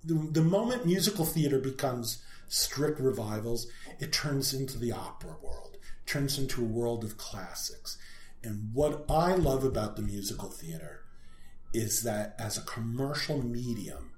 The, 0.04 0.14
the 0.14 0.42
moment 0.42 0.86
musical 0.86 1.24
theater 1.24 1.58
becomes 1.58 2.22
strict 2.48 3.00
revivals, 3.00 3.66
it 3.98 4.12
turns 4.12 4.54
into 4.54 4.78
the 4.78 4.92
opera 4.92 5.36
world, 5.42 5.76
turns 6.06 6.38
into 6.38 6.62
a 6.62 6.68
world 6.68 7.04
of 7.04 7.18
classics. 7.18 7.98
And 8.42 8.70
what 8.72 9.04
I 9.08 9.34
love 9.34 9.64
about 9.64 9.96
the 9.96 10.02
musical 10.02 10.48
theater 10.48 11.02
is 11.74 12.02
that 12.02 12.34
as 12.38 12.56
a 12.56 12.62
commercial 12.62 13.44
medium, 13.44 14.12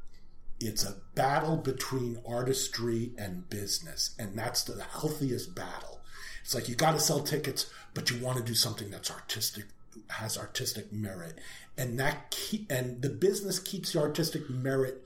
it's 0.60 0.84
a 0.84 0.96
battle 1.14 1.56
between 1.56 2.20
artistry 2.26 3.12
and 3.16 3.48
business, 3.48 4.14
and 4.18 4.38
that's 4.38 4.62
the 4.62 4.82
healthiest 4.82 5.54
battle. 5.54 6.00
It's 6.42 6.54
like 6.54 6.68
you 6.68 6.74
got 6.74 6.92
to 6.92 7.00
sell 7.00 7.20
tickets, 7.20 7.70
but 7.94 8.10
you 8.10 8.22
want 8.22 8.38
to 8.38 8.44
do 8.44 8.54
something 8.54 8.90
that's 8.90 9.10
artistic, 9.10 9.64
has 10.08 10.36
artistic 10.36 10.92
merit, 10.92 11.38
and 11.78 11.98
that 11.98 12.36
and 12.68 13.00
the 13.00 13.08
business 13.08 13.58
keeps 13.58 13.92
the 13.92 14.00
artistic 14.00 14.50
merit 14.50 15.02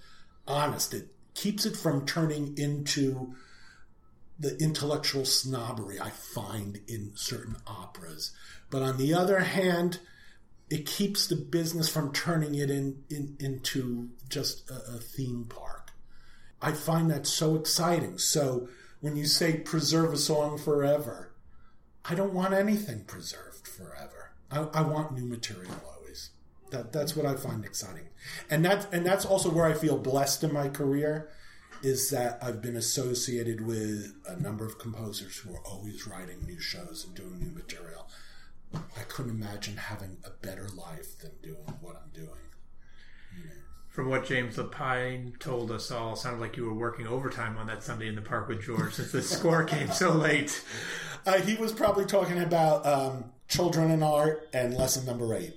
honest. 0.46 0.94
It 0.94 1.08
keeps 1.34 1.66
it 1.66 1.76
from 1.76 2.06
turning 2.06 2.56
into 2.56 3.34
the 4.38 4.56
intellectual 4.58 5.24
snobbery 5.24 6.00
I 6.00 6.10
find 6.10 6.80
in 6.88 7.12
certain 7.14 7.56
operas. 7.66 8.32
But 8.70 8.82
on 8.82 8.96
the 8.96 9.14
other 9.14 9.40
hand, 9.40 10.00
it 10.70 10.86
keeps 10.86 11.26
the 11.26 11.36
business 11.36 11.88
from 11.88 12.12
turning 12.12 12.54
it 12.54 12.70
in, 12.70 13.04
in 13.10 13.36
into 13.38 14.10
just 14.28 14.68
a, 14.70 14.94
a 14.94 14.98
theme 14.98 15.44
park. 15.44 15.92
I 16.60 16.72
find 16.72 17.10
that 17.10 17.26
so 17.26 17.56
exciting. 17.56 18.18
So 18.18 18.68
when 19.00 19.16
you 19.16 19.26
say 19.26 19.58
preserve 19.58 20.12
a 20.12 20.16
song 20.16 20.58
forever, 20.58 21.34
I 22.04 22.14
don't 22.14 22.34
want 22.34 22.54
anything 22.54 23.04
preserved 23.04 23.68
forever. 23.68 24.32
I, 24.50 24.60
I 24.72 24.82
want 24.82 25.12
new 25.12 25.26
material 25.26 25.74
always. 25.94 26.30
That 26.70 26.92
that's 26.92 27.14
what 27.14 27.26
I 27.26 27.34
find 27.34 27.64
exciting, 27.64 28.08
and 28.50 28.64
that 28.64 28.92
and 28.92 29.04
that's 29.06 29.24
also 29.24 29.50
where 29.50 29.66
I 29.66 29.74
feel 29.74 29.98
blessed 29.98 30.44
in 30.44 30.52
my 30.52 30.68
career, 30.68 31.30
is 31.82 32.10
that 32.10 32.38
I've 32.42 32.62
been 32.62 32.76
associated 32.76 33.66
with 33.66 34.14
a 34.26 34.36
number 34.40 34.64
of 34.64 34.78
composers 34.78 35.36
who 35.36 35.54
are 35.54 35.62
always 35.66 36.06
writing 36.06 36.44
new 36.46 36.60
shows 36.60 37.04
and 37.06 37.14
doing 37.14 37.38
new 37.38 37.50
material. 37.50 38.08
I 38.74 39.02
couldn't 39.08 39.30
imagine 39.30 39.76
having 39.76 40.16
a 40.24 40.30
better 40.30 40.68
life 40.76 41.18
than 41.18 41.32
doing 41.42 41.78
what 41.80 41.96
I'm 41.96 42.10
doing. 42.12 42.30
From 43.94 44.08
what 44.08 44.26
James 44.26 44.56
Lapine 44.56 45.38
told 45.38 45.70
us 45.70 45.92
all, 45.92 46.16
sounded 46.16 46.40
like 46.40 46.56
you 46.56 46.64
were 46.64 46.74
working 46.74 47.06
overtime 47.06 47.56
on 47.56 47.68
that 47.68 47.84
Sunday 47.84 48.08
in 48.08 48.16
the 48.16 48.22
Park 48.22 48.48
with 48.48 48.60
George 48.60 48.94
since 48.94 49.12
the 49.12 49.22
score 49.22 49.62
came 49.74 49.88
so 49.92 50.10
late. 50.10 50.64
Uh, 51.24 51.40
he 51.40 51.54
was 51.54 51.72
probably 51.72 52.04
talking 52.04 52.40
about 52.40 52.84
um, 52.84 53.26
children 53.46 53.92
and 53.92 54.02
art 54.02 54.48
and 54.52 54.74
lesson 54.74 55.06
number 55.06 55.32
eight. 55.36 55.54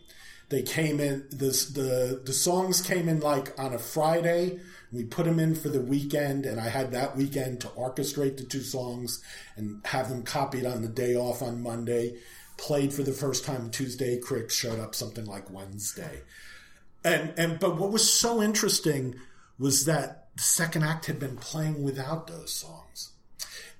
They 0.49 0.61
came 0.61 0.99
in 0.99 1.25
the 1.29 1.49
the 1.73 2.21
the 2.23 2.33
songs 2.33 2.81
came 2.81 3.09
in 3.09 3.19
like 3.19 3.57
on 3.59 3.73
a 3.73 3.79
Friday. 3.79 4.59
We 4.91 5.03
put 5.03 5.25
them 5.25 5.39
in 5.39 5.55
for 5.55 5.67
the 5.67 5.81
weekend, 5.81 6.45
and 6.45 6.59
I 6.59 6.69
had 6.69 6.91
that 6.93 7.17
weekend 7.17 7.59
to 7.61 7.67
orchestrate 7.69 8.37
the 8.37 8.43
two 8.43 8.61
songs 8.61 9.21
and 9.57 9.85
have 9.85 10.07
them 10.09 10.23
copied 10.23 10.65
on 10.65 10.81
the 10.81 10.87
day 10.87 11.15
off 11.15 11.41
on 11.41 11.61
Monday. 11.61 12.17
Played 12.55 12.93
for 12.93 13.03
the 13.03 13.11
first 13.11 13.43
time 13.43 13.69
Tuesday. 13.69 14.17
Crick 14.19 14.49
showed 14.49 14.79
up 14.79 14.95
something 14.95 15.25
like 15.25 15.51
Wednesday, 15.51 16.21
and 17.03 17.33
and 17.37 17.59
but 17.59 17.77
what 17.77 17.91
was 17.91 18.09
so 18.09 18.41
interesting 18.41 19.15
was 19.59 19.85
that 19.85 20.29
the 20.37 20.43
second 20.43 20.83
act 20.83 21.07
had 21.07 21.19
been 21.19 21.37
playing 21.37 21.83
without 21.83 22.27
those 22.27 22.53
songs. 22.53 23.11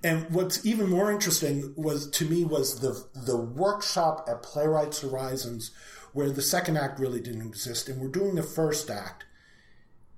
And 0.04 0.30
what's 0.30 0.66
even 0.66 0.90
more 0.90 1.12
interesting 1.12 1.74
was 1.76 2.10
to 2.12 2.26
me 2.26 2.44
was 2.44 2.82
the 2.82 3.06
the 3.16 3.38
workshop 3.38 4.28
at 4.30 4.44
Playwrights 4.44 5.02
Horizons 5.02 5.72
where 6.18 6.32
the 6.32 6.42
second 6.42 6.78
act 6.78 7.00
really 7.00 7.22
didn't 7.22 7.46
exist, 7.46 7.88
and 7.88 8.02
we're 8.02 8.08
doing 8.08 8.34
the 8.34 8.42
first 8.42 8.90
act, 8.90 9.24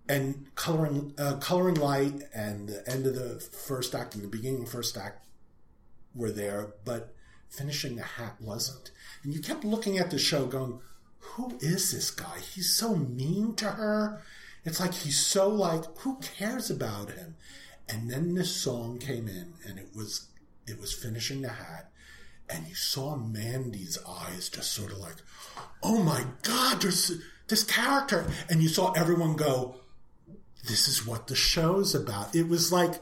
and 0.08 0.48
coloring 0.56 1.14
uh, 1.18 1.36
coloring 1.42 1.76
light 1.76 2.24
and 2.34 2.70
the 2.70 2.90
end 2.90 3.06
of 3.06 3.16
the 3.16 3.38
first 3.42 3.94
act 3.94 4.16
and 4.16 4.24
the 4.24 4.30
beginning 4.30 4.62
of 4.62 4.68
the 4.68 4.72
first 4.72 4.96
act 4.96 5.28
were 6.16 6.32
there, 6.32 6.70
but 6.86 7.14
finishing 7.50 7.98
the 7.98 8.04
hat 8.04 8.38
wasn't. 8.40 8.92
And 9.24 9.34
you 9.34 9.42
kept 9.42 9.66
looking 9.66 9.98
at 9.98 10.10
the 10.10 10.18
show, 10.18 10.46
going, 10.46 10.80
"Who 11.20 11.58
is 11.60 11.92
this 11.92 12.12
guy? 12.12 12.40
He's 12.40 12.74
so 12.74 12.96
mean 12.96 13.56
to 13.56 13.72
her." 13.72 14.22
It's 14.64 14.80
like 14.80 14.94
he's 14.94 15.20
so 15.20 15.50
like, 15.50 15.84
who 15.98 16.18
cares 16.22 16.70
about 16.70 17.12
him? 17.12 17.36
And 17.90 18.10
then 18.10 18.36
this 18.36 18.56
song 18.56 19.00
came 19.00 19.28
in, 19.28 19.56
and 19.68 19.78
it 19.78 19.90
was 19.94 20.28
it 20.66 20.80
was 20.80 20.94
finishing 20.94 21.42
the 21.42 21.50
hat, 21.50 21.88
and 22.50 22.68
you 22.68 22.76
saw 22.76 23.16
Mandy's 23.16 23.98
eyes 24.08 24.50
just 24.50 24.74
sort 24.74 24.92
of 24.92 25.00
like, 25.00 25.16
oh 25.84 26.02
my 26.04 26.24
god, 26.44 26.82
there's 26.82 27.12
this 27.48 27.64
character, 27.64 28.26
and 28.50 28.62
you 28.62 28.70
saw 28.70 28.92
everyone 28.92 29.36
go, 29.36 29.76
this 30.68 30.88
is 30.88 31.06
what 31.06 31.28
the 31.28 31.36
show's 31.36 31.96
about. 31.96 32.36
It 32.36 32.48
was 32.48 32.72
like 32.72 32.96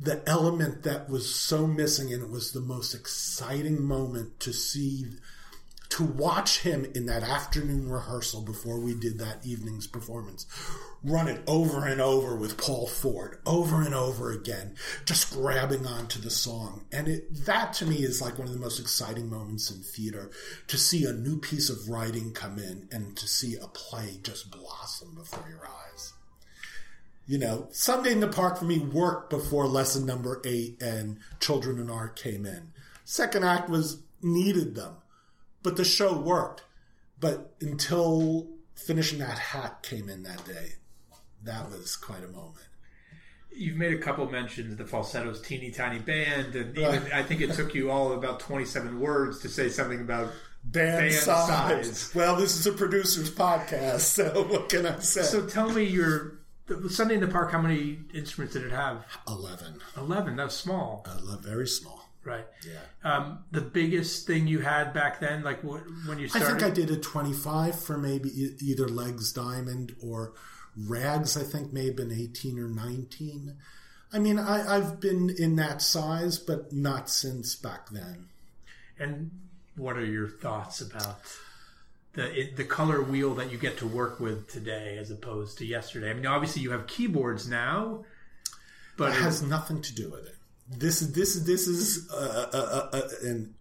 the 0.00 0.22
element 0.28 0.84
that 0.84 1.08
was 1.08 1.34
so 1.34 1.66
missing, 1.66 2.12
and 2.12 2.22
it 2.22 2.30
was 2.30 2.52
the 2.52 2.60
most 2.60 2.94
exciting 2.94 3.82
moment 3.82 4.40
to 4.40 4.52
see 4.52 5.06
to 5.90 6.04
watch 6.04 6.60
him 6.60 6.86
in 6.94 7.06
that 7.06 7.22
afternoon 7.22 7.88
rehearsal 7.88 8.42
before 8.42 8.78
we 8.78 8.94
did 8.94 9.18
that 9.18 9.44
evening's 9.44 9.86
performance 9.86 10.46
run 11.02 11.28
it 11.28 11.42
over 11.46 11.86
and 11.86 12.00
over 12.00 12.36
with 12.36 12.56
Paul 12.56 12.86
Ford 12.86 13.40
over 13.46 13.82
and 13.82 13.94
over 13.94 14.32
again, 14.32 14.74
just 15.04 15.32
grabbing 15.32 15.86
onto 15.86 16.20
the 16.20 16.30
song. 16.30 16.86
And 16.92 17.08
it, 17.08 17.46
that 17.46 17.72
to 17.74 17.86
me 17.86 17.96
is 17.96 18.20
like 18.20 18.38
one 18.38 18.48
of 18.48 18.54
the 18.54 18.60
most 18.60 18.80
exciting 18.80 19.30
moments 19.30 19.70
in 19.70 19.82
theater 19.82 20.30
to 20.66 20.76
see 20.78 21.04
a 21.04 21.12
new 21.12 21.38
piece 21.38 21.70
of 21.70 21.88
writing 21.88 22.32
come 22.32 22.58
in 22.58 22.88
and 22.90 23.16
to 23.16 23.26
see 23.26 23.56
a 23.56 23.68
play 23.68 24.18
just 24.22 24.50
blossom 24.50 25.14
before 25.14 25.48
your 25.48 25.66
eyes. 25.66 26.12
You 27.26 27.38
know, 27.38 27.68
Sunday 27.70 28.12
in 28.12 28.20
the 28.20 28.28
Park 28.28 28.58
for 28.58 28.64
me 28.64 28.78
worked 28.78 29.30
before 29.30 29.66
lesson 29.66 30.06
number 30.06 30.40
eight 30.44 30.82
and 30.82 31.18
Children 31.40 31.78
and 31.78 31.90
Art 31.90 32.16
came 32.16 32.46
in. 32.46 32.72
Second 33.04 33.44
act 33.44 33.68
was 33.68 34.02
needed 34.22 34.74
them 34.74 34.96
but 35.62 35.76
the 35.76 35.84
show 35.84 36.16
worked. 36.18 36.64
But 37.20 37.54
until 37.60 38.48
finishing 38.74 39.18
that 39.18 39.38
hat 39.38 39.82
came 39.82 40.08
in 40.08 40.22
that 40.22 40.44
day, 40.44 40.74
that 41.44 41.70
was 41.70 41.96
quite 41.96 42.24
a 42.24 42.28
moment. 42.28 42.66
You've 43.50 43.76
made 43.76 43.92
a 43.92 43.98
couple 43.98 44.30
mentions 44.30 44.76
the 44.76 44.84
falsetto's 44.84 45.40
teeny 45.40 45.70
tiny 45.70 45.98
band, 45.98 46.54
and 46.54 46.76
even 46.76 47.12
I 47.12 47.22
think 47.22 47.40
it 47.40 47.52
took 47.54 47.74
you 47.74 47.90
all 47.90 48.12
about 48.12 48.40
twenty 48.40 48.64
seven 48.64 49.00
words 49.00 49.40
to 49.40 49.48
say 49.48 49.68
something 49.68 50.00
about 50.00 50.32
band, 50.64 51.00
band 51.00 51.14
size. 51.14 51.86
size. 51.86 52.14
Well, 52.14 52.36
this 52.36 52.56
is 52.56 52.66
a 52.66 52.72
producer's 52.72 53.30
podcast, 53.30 54.00
so 54.00 54.44
what 54.44 54.68
can 54.68 54.86
I 54.86 54.98
say? 55.00 55.22
So 55.22 55.46
tell 55.46 55.70
me 55.70 55.84
your 55.84 56.38
Sunday 56.88 57.14
in 57.14 57.20
the 57.20 57.28
Park. 57.28 57.50
How 57.50 57.60
many 57.60 57.98
instruments 58.14 58.54
did 58.54 58.64
it 58.64 58.72
have? 58.72 59.04
Eleven. 59.26 59.80
Eleven. 59.96 60.36
That's 60.36 60.54
small. 60.54 61.04
Uh, 61.06 61.36
very 61.38 61.66
small. 61.66 62.08
Right. 62.24 62.44
Yeah. 62.66 63.10
Um, 63.10 63.44
the 63.52 63.62
biggest 63.62 64.26
thing 64.26 64.46
you 64.46 64.58
had 64.58 64.92
back 64.92 65.18
then, 65.18 65.42
like 65.42 65.62
when 65.62 66.18
you 66.18 66.28
started, 66.28 66.46
I 66.46 66.48
think 66.50 66.62
I 66.62 66.70
did 66.70 66.90
a 66.90 66.96
25 66.96 67.80
for 67.80 67.96
maybe 67.96 68.28
either 68.60 68.86
Legs 68.86 69.32
Diamond 69.32 69.96
or 70.02 70.34
Rags, 70.86 71.36
I 71.36 71.42
think 71.42 71.72
may 71.72 71.86
have 71.86 71.96
been 71.96 72.12
18 72.12 72.58
or 72.58 72.68
19. 72.68 73.56
I 74.12 74.18
mean, 74.18 74.38
I, 74.38 74.76
I've 74.76 75.00
been 75.00 75.30
in 75.30 75.56
that 75.56 75.82
size, 75.82 76.38
but 76.38 76.72
not 76.72 77.10
since 77.10 77.54
back 77.54 77.90
then. 77.90 78.28
And 78.98 79.30
what 79.76 79.96
are 79.96 80.04
your 80.04 80.28
thoughts 80.28 80.80
about 80.80 81.20
the 82.14 82.40
it, 82.40 82.56
the 82.56 82.64
color 82.64 83.02
wheel 83.02 83.34
that 83.34 83.52
you 83.52 83.58
get 83.58 83.78
to 83.78 83.86
work 83.86 84.18
with 84.18 84.50
today 84.50 84.98
as 84.98 85.10
opposed 85.10 85.58
to 85.58 85.66
yesterday? 85.66 86.10
I 86.10 86.14
mean, 86.14 86.26
obviously 86.26 86.62
you 86.62 86.70
have 86.70 86.86
keyboards 86.86 87.48
now, 87.48 88.04
but 88.96 89.12
it 89.12 89.20
has 89.20 89.42
nothing 89.42 89.82
to 89.82 89.94
do 89.94 90.10
with 90.10 90.26
it. 90.26 90.36
This 90.68 91.02
is 91.02 91.12
this 91.12 91.34
this 91.44 91.66
is 91.66 92.10
a, 92.10 92.16
a, 92.16 92.88
a, 92.92 93.28
an, 93.28 93.54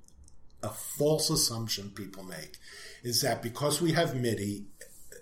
a 0.63 0.69
false 0.69 1.29
assumption 1.29 1.91
people 1.91 2.23
make 2.23 2.57
is 3.03 3.21
that 3.21 3.41
because 3.41 3.81
we 3.81 3.93
have 3.93 4.15
MIDI 4.15 4.65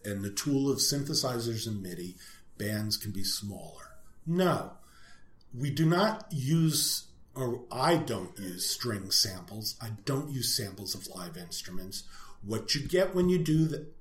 and 0.05 0.23
the 0.23 0.29
tool 0.29 0.71
of 0.71 0.77
synthesizers 0.77 1.67
and 1.67 1.81
MIDI, 1.81 2.15
bands 2.57 2.97
can 2.97 3.11
be 3.11 3.23
smaller. 3.23 3.95
No, 4.25 4.73
we 5.53 5.71
do 5.71 5.85
not 5.85 6.27
use, 6.31 7.05
or 7.35 7.61
I 7.71 7.97
don't 7.97 8.37
use 8.37 8.69
string 8.69 9.11
samples. 9.11 9.75
I 9.81 9.89
don't 10.05 10.29
use 10.29 10.55
samples 10.55 10.95
of 10.95 11.07
live 11.07 11.37
instruments. 11.37 12.03
What 12.43 12.75
you 12.75 12.87
get 12.87 13.15
when 13.15 13.29
you 13.29 13.37
do 13.37 13.65
that, 13.65 13.93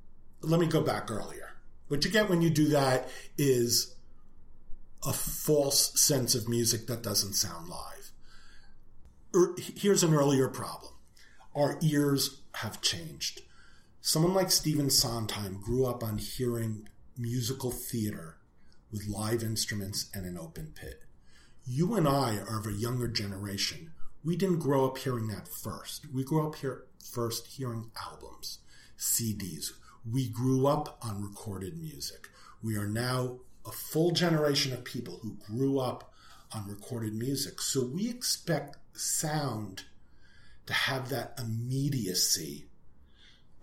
let 0.43 0.61
me 0.61 0.67
go 0.67 0.81
back 0.81 1.11
earlier. 1.11 1.55
What 1.89 2.05
you 2.05 2.11
get 2.11 2.29
when 2.29 2.43
you 2.43 2.51
do 2.51 2.69
that 2.69 3.09
is 3.39 3.95
a 5.07 5.13
false 5.13 6.01
sense 6.01 6.35
of 6.35 6.49
music 6.49 6.87
that 6.87 7.03
doesn't 7.03 7.35
sound 7.35 7.69
live. 7.69 8.11
Er, 9.35 9.55
here's 9.59 10.03
an 10.03 10.15
earlier 10.15 10.49
problem 10.49 10.93
our 11.55 11.79
ears 11.83 12.41
have 12.55 12.81
changed. 12.81 13.43
Someone 14.07 14.35
like 14.35 14.51
Stephen 14.51 14.91
Sondheim 14.91 15.63
grew 15.63 15.87
up 15.87 16.05
on 16.05 16.19
hearing 16.19 16.87
musical 17.17 17.71
theater 17.71 18.37
with 18.93 19.09
live 19.09 19.43
instruments 19.43 20.11
and 20.13 20.27
an 20.27 20.37
open 20.37 20.75
pit. 20.75 21.05
You 21.65 21.95
and 21.95 22.07
I 22.07 22.37
are 22.37 22.61
of 22.61 22.67
a 22.67 22.73
younger 22.75 23.09
generation. 23.09 23.93
We 24.23 24.37
didn't 24.37 24.59
grow 24.59 24.85
up 24.85 24.99
hearing 24.99 25.29
that 25.29 25.49
first. 25.49 26.05
We 26.13 26.23
grew 26.23 26.47
up 26.47 26.57
here 26.57 26.85
first 27.03 27.47
hearing 27.47 27.93
albums, 28.05 28.59
CDs. 28.99 29.73
We 30.09 30.29
grew 30.29 30.67
up 30.67 30.99
on 31.01 31.23
recorded 31.23 31.81
music. 31.81 32.29
We 32.63 32.77
are 32.77 32.87
now 32.87 33.39
a 33.65 33.73
full 33.73 34.11
generation 34.11 34.75
of 34.75 34.85
people 34.85 35.21
who 35.23 35.39
grew 35.51 35.79
up 35.79 36.13
on 36.53 36.69
recorded 36.69 37.15
music. 37.15 37.59
So 37.59 37.87
we 37.87 38.11
expect 38.11 38.77
sound 38.93 39.85
to 40.67 40.75
have 40.75 41.09
that 41.09 41.39
immediacy 41.39 42.67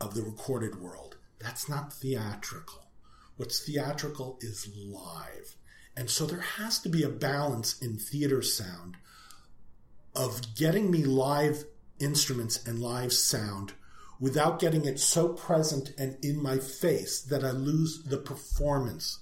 of 0.01 0.15
the 0.15 0.23
recorded 0.23 0.81
world. 0.81 1.17
That's 1.39 1.69
not 1.69 1.93
theatrical. 1.93 2.87
What's 3.37 3.65
theatrical 3.65 4.37
is 4.41 4.69
live. 4.75 5.55
And 5.95 6.09
so 6.09 6.25
there 6.25 6.41
has 6.41 6.79
to 6.79 6.89
be 6.89 7.03
a 7.03 7.09
balance 7.09 7.79
in 7.81 7.97
theater 7.97 8.41
sound 8.41 8.97
of 10.15 10.55
getting 10.55 10.91
me 10.91 11.03
live 11.03 11.63
instruments 11.99 12.65
and 12.65 12.79
live 12.79 13.13
sound 13.13 13.73
without 14.19 14.59
getting 14.59 14.85
it 14.85 14.99
so 14.99 15.29
present 15.29 15.91
and 15.97 16.17
in 16.23 16.41
my 16.41 16.57
face 16.57 17.21
that 17.21 17.43
I 17.43 17.51
lose 17.51 18.03
the 18.03 18.17
performance 18.17 19.19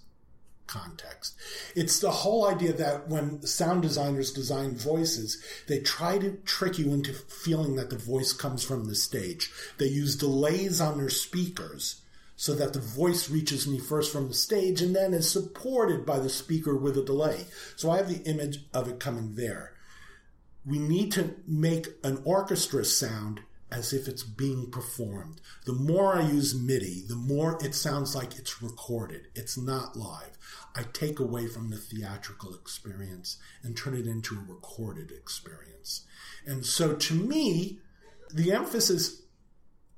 context. 0.70 1.36
It's 1.76 2.00
the 2.00 2.12
whole 2.12 2.48
idea 2.48 2.74
that 2.74 3.10
when 3.10 3.42
sound 3.42 3.82
designers 3.82 4.32
design 4.32 4.78
voices, 4.78 5.44
they 5.68 5.80
try 5.80 6.20
to 6.20 6.38
trick 6.46 6.78
you 6.78 6.94
into 6.94 7.14
feeling 7.14 7.76
that 7.76 7.90
the 7.90 7.98
voice 7.98 8.32
comes 8.32 8.64
from 8.64 8.86
the 8.86 8.96
stage. 8.96 9.52
They 9.80 9.88
use 9.88 10.16
delays 10.16 10.80
on 10.80 11.00
their 11.00 11.10
speakers 11.10 12.02
so 12.36 12.54
that 12.54 12.74
the 12.74 12.80
voice 12.80 13.30
reaches 13.30 13.68
me 13.68 13.80
first 13.80 14.14
from 14.14 14.28
the 14.28 14.34
stage 14.34 14.82
and 14.82 14.96
then 14.96 15.14
is 15.14 15.30
supported 15.30 16.06
by 16.06 16.20
the 16.20 16.30
speaker 16.30 16.76
with 16.76 16.98
a 16.98 17.04
delay. 17.04 17.48
So 17.76 17.90
I 17.90 17.98
have 17.98 18.08
the 18.08 18.24
image 18.30 18.64
of 18.74 18.88
it 18.88 19.00
coming 19.00 19.36
there. 19.36 19.74
We 20.66 20.78
need 20.78 21.12
to 21.14 21.36
make 21.48 21.88
an 22.04 22.22
orchestra 22.24 22.86
sound 22.86 23.42
as 23.72 23.94
if 23.94 24.08
it's 24.08 24.24
being 24.24 24.72
performed. 24.72 25.42
The 25.66 25.74
more 25.74 26.16
I 26.16 26.28
use 26.28 26.60
MIDI, 26.60 27.04
the 27.08 27.16
more 27.16 27.58
it 27.64 27.76
sounds 27.76 28.16
like 28.16 28.38
it's 28.38 28.62
recorded. 28.62 29.28
It's 29.36 29.58
not 29.58 29.96
live. 29.96 30.38
I 30.76 30.84
take 30.94 31.20
away 31.20 31.48
from 31.48 31.70
the 31.70 31.78
theatrical 31.78 32.54
experience 32.54 33.38
and 33.64 33.76
turn 33.76 33.96
it 33.96 34.08
into 34.08 34.36
a 34.36 34.52
recorded 34.52 35.12
experience. 35.12 36.06
And 36.46 36.66
so 36.66 36.96
to 36.96 37.14
me, 37.14 37.80
the 38.34 38.52
emphasis 38.52 39.24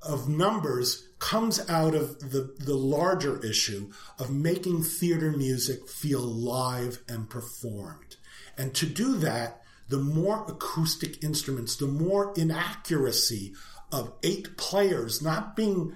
of 0.01 0.27
numbers 0.27 1.07
comes 1.19 1.69
out 1.69 1.93
of 1.93 2.31
the, 2.31 2.55
the 2.57 2.75
larger 2.75 3.43
issue 3.45 3.91
of 4.17 4.31
making 4.31 4.83
theater 4.83 5.31
music 5.31 5.87
feel 5.87 6.21
live 6.21 7.03
and 7.07 7.29
performed. 7.29 8.15
And 8.57 8.73
to 8.75 8.85
do 8.85 9.17
that, 9.17 9.60
the 9.91 9.99
more 9.99 10.45
acoustic 10.47 11.23
instruments, 11.23 11.75
the 11.75 11.85
more 11.85 12.33
inaccuracy 12.35 13.53
of 13.91 14.13
eight 14.23 14.57
players 14.57 15.21
not 15.21 15.55
being 15.55 15.93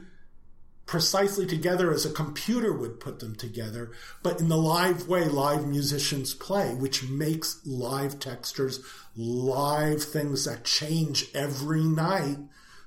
precisely 0.86 1.48
together 1.48 1.92
as 1.92 2.06
a 2.06 2.12
computer 2.12 2.72
would 2.72 3.00
put 3.00 3.20
them 3.20 3.36
together, 3.36 3.92
but 4.22 4.40
in 4.40 4.50
the 4.50 4.58
live 4.58 5.08
way 5.08 5.24
live 5.26 5.66
musicians 5.66 6.34
play, 6.34 6.76
which 6.76 7.08
makes 7.08 7.60
live 7.66 8.20
textures, 8.20 8.82
live 9.16 10.04
things 10.04 10.46
that 10.46 10.66
change 10.66 11.28
every 11.34 11.84
night 11.84 12.38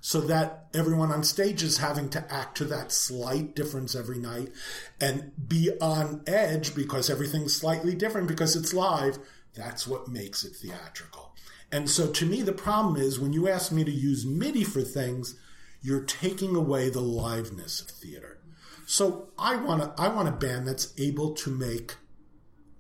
so 0.01 0.21
that 0.21 0.67
everyone 0.75 1.11
on 1.11 1.25
stage 1.25 1.63
is 1.63 1.79
having 1.79 2.09
to 2.09 2.33
act 2.33 2.57
to 2.59 2.65
that 2.65 2.93
slight 2.93 3.57
difference 3.57 3.97
every 3.97 4.19
night 4.19 4.53
and 5.01 5.33
be 5.49 5.71
on 5.81 6.23
edge 6.27 6.75
because 6.75 7.11
everything's 7.11 7.55
slightly 7.55 7.95
different 7.95 8.29
because 8.29 8.55
it's 8.55 8.73
live. 8.73 9.19
That's 9.55 9.87
what 9.87 10.09
makes 10.09 10.45
it 10.45 10.57
theatrical. 10.57 11.35
And 11.71 11.91
so 11.91 12.11
to 12.11 12.27
me, 12.27 12.43
the 12.43 12.53
problem 12.53 12.97
is 12.97 13.21
when 13.21 13.33
you 13.33 13.49
ask 13.49 13.73
me 13.73 13.85
to 13.85 13.91
use 13.91 14.25
MIDI 14.25 14.65
for 14.65 14.83
things, 14.83 15.35
you're 15.83 16.05
taking 16.05 16.57
away 16.57 16.89
the 16.89 17.03
liveness 17.03 17.83
of 17.83 17.89
theater. 17.89 18.39
So 18.87 19.29
I 19.39 19.57
want 19.57 19.83
a, 19.83 19.93
I 19.99 20.09
want 20.09 20.29
a 20.29 20.33
band 20.33 20.67
that's 20.67 20.99
able 20.99 21.35
to 21.35 21.51
make 21.51 21.97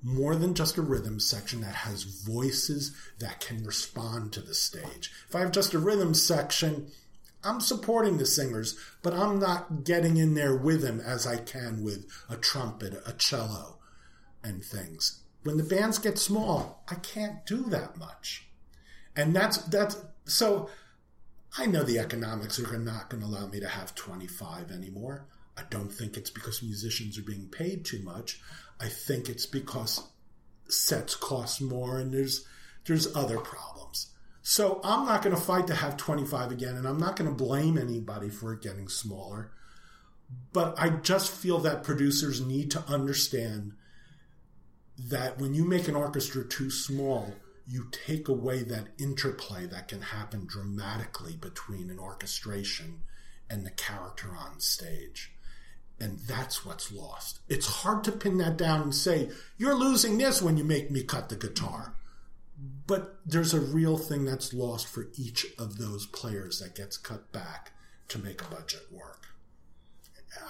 more 0.03 0.37
than 0.37 0.55
just 0.55 0.79
a 0.79 0.83
rhythm 0.83 1.21
section 1.21 1.61
that 1.61 1.75
has 1.75 2.05
voices 2.05 2.97
that 3.19 3.41
can 3.41 3.65
respond 3.65 4.33
to 4.33 4.41
the 4.41 4.55
stage. 4.55 5.11
If 5.29 5.35
I 5.35 5.41
have 5.41 5.53
just 5.53 5.75
a 5.75 5.79
rhythm 5.79 6.15
section, 6.15 6.91
I'm 7.45 7.61
supporting 7.61 8.19
the 8.19 8.27
singers, 8.27 8.79
but 9.03 9.13
I'm 9.13 9.39
not 9.39 9.85
getting 9.85 10.17
in 10.17 10.35
there 10.35 10.57
with 10.57 10.83
them 10.83 11.01
as 11.01 11.27
I 11.27 11.37
can 11.37 11.83
with 11.83 12.07
a 12.29 12.37
trumpet, 12.37 13.01
a 13.07 13.13
cello, 13.13 13.79
and 14.43 14.65
things. 14.65 15.23
When 15.45 15.57
the 15.57 15.65
bands 15.65 15.99
get 15.99 16.19
small, 16.19 16.85
I 16.89 16.97
can't 16.97 17.47
do 17.47 17.65
that 17.65 17.97
much. 17.97 18.49
And 19.17 19.35
that's, 19.35 19.59
that's, 19.59 19.97
so 20.25 20.69
I 21.57 21.67
know 21.67 21.83
the 21.83 21.99
economics 21.99 22.59
are 22.59 22.79
not 22.79 23.11
going 23.11 23.23
to 23.23 23.29
allow 23.29 23.47
me 23.47 23.61
to 23.61 23.69
have 23.69 23.95
25 23.95 24.71
anymore. 24.71 25.27
I 25.57 25.63
don't 25.71 25.93
think 25.93 26.17
it's 26.17 26.31
because 26.31 26.63
musicians 26.63 27.19
are 27.19 27.23
being 27.23 27.49
paid 27.49 27.85
too 27.85 28.01
much. 28.03 28.41
I 28.81 28.89
think 28.89 29.29
it's 29.29 29.47
because 29.47 30.07
sets 30.69 31.17
cost 31.17 31.61
more 31.61 31.99
and 31.99 32.13
there's 32.13 32.45
there's 32.87 33.15
other 33.17 33.39
problems. 33.39 34.09
So 34.43 34.81
I'm 34.85 35.05
not 35.05 35.23
going 35.23 35.35
to 35.35 35.43
fight 35.43 35.67
to 35.67 35.75
have 35.75 35.97
25 35.97 36.53
again 36.53 36.77
and 36.77 36.87
I'm 36.87 36.99
not 36.99 37.17
going 37.17 37.29
to 37.29 37.35
blame 37.35 37.77
anybody 37.77 38.31
for 38.31 38.53
it 38.53 38.63
getting 38.63 38.89
smaller. 38.89 39.51
But 40.53 40.79
I 40.79 40.91
just 40.91 41.31
feel 41.31 41.59
that 41.61 41.83
producers 41.83 42.41
need 42.41 42.71
to 42.73 42.85
understand 42.87 43.73
that 44.99 45.39
when 45.39 45.55
you 45.55 45.65
make 45.65 45.87
an 45.89 45.95
orchestra 45.95 46.45
too 46.45 46.71
small, 46.71 47.35
you 47.67 47.89
take 48.07 48.29
away 48.29 48.63
that 48.65 48.89
interplay 48.99 49.67
that 49.67 49.89
can 49.89 50.01
happen 50.01 50.47
dramatically 50.47 51.37
between 51.37 51.91
an 51.91 51.99
orchestration 51.99 53.03
and 53.49 53.65
the 53.65 53.71
character 53.71 54.31
on 54.37 54.59
stage. 54.59 55.33
And 56.01 56.19
that's 56.21 56.65
what's 56.65 56.93
lost. 56.93 57.41
It's 57.49 57.67
hard 57.67 58.05
to 58.05 58.13
pin 58.13 58.39
that 58.39 58.57
down 58.57 58.83
and 58.83 58.95
say, 58.95 59.31
you're 59.57 59.75
losing 59.75 60.19
this 60.19 60.41
when 60.41 60.57
you 60.57 60.65
make 60.65 60.91
me 60.91 61.03
cut 61.03 61.29
the 61.29 61.37
guitar. 61.37 61.95
But 62.87 63.19
there's 63.27 63.55
a 63.55 63.61
real 63.61 63.99
thing 63.99 64.25
that's 64.25 64.55
lost 64.55 64.87
for 64.87 65.09
each 65.17 65.47
of 65.59 65.79
those 65.79 66.07
players 66.07 66.61
that 66.61 66.75
gets 66.75 66.97
cut 66.97 67.31
back 67.33 67.73
to 68.09 68.19
make 68.19 68.41
a 68.41 68.55
budget 68.55 68.87
work. 68.91 69.27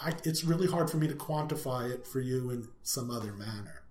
I, 0.02 0.12
it's 0.24 0.44
really 0.44 0.68
hard 0.68 0.90
for 0.90 0.96
me 0.98 1.08
to 1.08 1.14
quantify 1.14 1.90
it 1.90 2.06
for 2.06 2.20
you 2.20 2.50
in 2.50 2.68
some 2.82 3.10
other 3.10 3.32
manner 3.32 3.82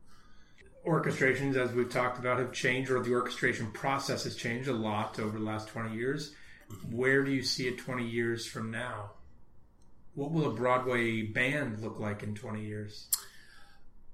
orchestrations, 0.88 1.56
as 1.56 1.72
we've 1.74 1.92
talked 1.92 2.18
about, 2.18 2.40
have 2.40 2.54
changed, 2.54 2.90
or 2.90 3.02
the 3.02 3.14
orchestration 3.14 3.72
process 3.72 4.24
has 4.24 4.36
changed 4.36 4.70
a 4.70 4.74
lot 4.74 5.20
over 5.20 5.38
the 5.38 5.44
last 5.44 5.68
20 5.68 5.96
years. 5.96 6.34
Where 6.90 7.24
do 7.24 7.32
you 7.32 7.44
see 7.44 7.68
it 7.68 7.78
20 7.78 8.06
years 8.06 8.46
from 8.46 8.72
now? 8.72 9.12
What 10.16 10.32
will 10.32 10.48
a 10.48 10.54
Broadway 10.54 11.22
band 11.22 11.82
look 11.82 12.00
like 12.00 12.24
in 12.24 12.34
20 12.34 12.64
years? 12.64 13.08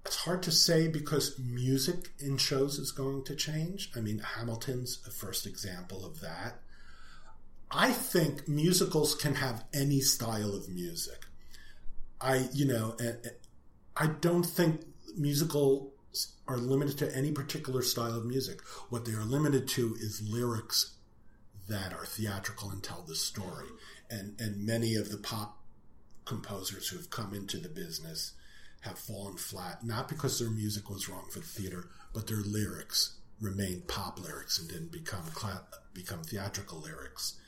It's 0.06 0.18
hard 0.18 0.44
to 0.44 0.52
say 0.52 0.88
because 0.90 1.40
music 1.40 2.10
in 2.20 2.38
shows 2.38 2.78
is 2.78 2.92
going 2.92 3.24
to 3.26 3.36
change. 3.36 3.90
I 3.96 4.02
mean, 4.02 4.20
Hamilton's 4.20 5.00
a 5.08 5.12
first 5.12 5.48
example 5.48 6.06
of 6.06 6.20
that. 6.20 6.60
I 7.72 7.92
think 7.92 8.48
musicals 8.48 9.16
can 9.16 9.36
have 9.36 9.64
any 9.74 10.02
style 10.02 10.54
of 10.54 10.70
music. 10.70 11.26
I, 12.20 12.50
you 12.54 12.66
know, 12.66 12.98
I 13.96 14.08
don't 14.08 14.46
think 14.46 14.82
musical 15.18 15.93
are 16.48 16.58
limited 16.58 16.98
to 16.98 17.16
any 17.16 17.32
particular 17.32 17.82
style 17.82 18.16
of 18.16 18.26
music. 18.26 18.62
What 18.90 19.06
they 19.06 19.14
are 19.14 19.24
limited 19.24 19.68
to 19.70 19.96
is 20.00 20.22
lyrics 20.22 20.96
that 21.70 21.94
are 21.94 22.06
theatrical 22.06 22.70
and 22.70 22.84
tell 22.84 23.04
the 23.08 23.16
story. 23.16 23.68
And 24.10 24.40
and 24.40 24.66
many 24.66 24.96
of 24.96 25.10
the 25.10 25.18
pop 25.18 25.58
composers 26.26 26.88
who 26.90 26.98
have 26.98 27.10
come 27.10 27.34
into 27.34 27.58
the 27.58 27.70
business 27.70 28.34
have 28.82 29.00
fallen 29.00 29.38
flat, 29.38 29.84
not 29.84 30.10
because 30.10 30.40
their 30.40 30.50
music 30.50 30.90
was 30.90 31.08
wrong 31.08 31.28
for 31.32 31.40
the 31.40 31.46
theater, 31.46 31.90
but 32.14 32.28
their 32.28 32.42
lyrics 32.42 33.18
remained 33.40 33.88
pop 33.88 34.20
lyrics 34.20 34.60
and 34.60 34.70
didn't 34.70 34.92
become 34.92 35.24
become 35.94 36.24
theatrical 36.24 36.80
lyrics. 36.80 37.40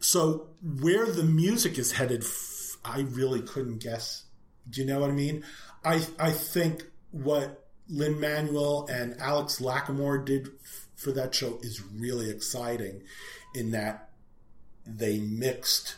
So 0.00 0.48
where 0.62 1.06
the 1.06 1.24
music 1.24 1.78
is 1.78 1.92
headed, 1.92 2.24
I 2.84 3.00
really 3.00 3.42
couldn't 3.42 3.78
guess. 3.78 4.24
Do 4.68 4.80
you 4.80 4.86
know 4.86 5.00
what 5.00 5.10
I 5.10 5.14
mean? 5.14 5.44
I 5.84 6.04
I 6.18 6.30
think 6.32 6.84
what 7.10 7.67
Lin 7.88 8.20
Manuel 8.20 8.86
and 8.90 9.16
Alex 9.20 9.60
Lacamoire 9.60 10.24
did 10.24 10.50
for 10.94 11.12
that 11.12 11.34
show 11.34 11.58
is 11.62 11.82
really 11.82 12.28
exciting 12.28 13.02
in 13.54 13.70
that 13.70 14.10
they 14.86 15.18
mixed 15.18 15.96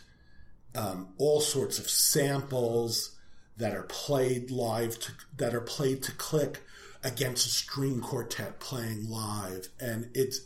um, 0.75 1.09
all 1.19 1.41
sorts 1.41 1.79
of 1.79 1.89
samples 1.89 3.17
that 3.57 3.75
are 3.75 3.85
played 3.85 4.51
live 4.51 4.99
to, 5.01 5.13
that 5.37 5.55
are 5.55 5.61
played 5.61 6.03
to 6.03 6.13
click 6.13 6.61
against 7.03 7.47
a 7.47 7.51
string 7.51 8.01
quartet 8.01 8.61
playing 8.61 9.09
live. 9.09 9.69
And 9.81 10.11
it's 10.15 10.41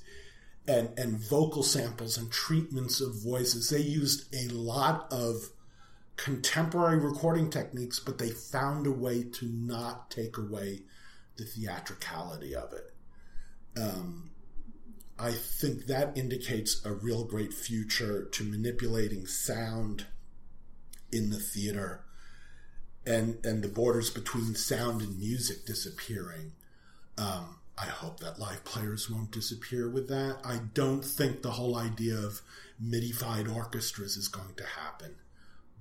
and 0.67 0.91
and 0.97 1.19
vocal 1.19 1.63
samples 1.63 2.17
and 2.17 2.31
treatments 2.31 3.01
of 3.01 3.23
voices. 3.23 3.71
They 3.71 3.81
used 3.81 4.35
a 4.35 4.49
lot 4.53 5.13
of 5.13 5.51
contemporary 6.17 6.97
recording 6.97 7.51
techniques 7.51 7.99
but 7.99 8.19
they 8.19 8.31
found 8.31 8.87
a 8.87 8.91
way 8.93 9.25
to 9.25 9.47
not 9.47 10.13
take 10.13 10.39
away 10.39 10.81
the 11.37 11.45
theatricality 11.45 12.55
of 12.55 12.73
it. 12.73 12.95
Um, 13.81 14.31
I 15.19 15.33
think 15.33 15.87
that 15.87 16.17
indicates 16.17 16.85
a 16.85 16.93
real 16.93 17.25
great 17.25 17.53
future 17.53 18.25
to 18.25 18.45
manipulating 18.45 19.27
sound 19.27 20.07
in 21.13 21.31
the 21.31 21.39
theater 21.39 22.05
and 23.07 23.45
and 23.45 23.63
the 23.63 23.69
borders 23.69 24.11
between 24.11 24.55
sound 24.55 25.03
and 25.03 25.19
music 25.19 25.67
disappearing. 25.67 26.53
Um, 27.17 27.59
I 27.77 27.87
hope 27.87 28.21
that 28.21 28.39
live 28.39 28.65
players 28.65 29.11
won't 29.11 29.31
disappear 29.31 29.89
with 29.89 30.09
that. 30.09 30.39
I 30.45 30.61
don't 30.75 31.05
think 31.05 31.43
the 31.43 31.53
whole 31.53 31.77
idea 31.77 32.17
of 32.17 32.43
midified 32.83 33.55
orchestras 33.55 34.17
is 34.17 34.29
going 34.29 34.55
to 34.57 34.65
happen. 34.65 35.17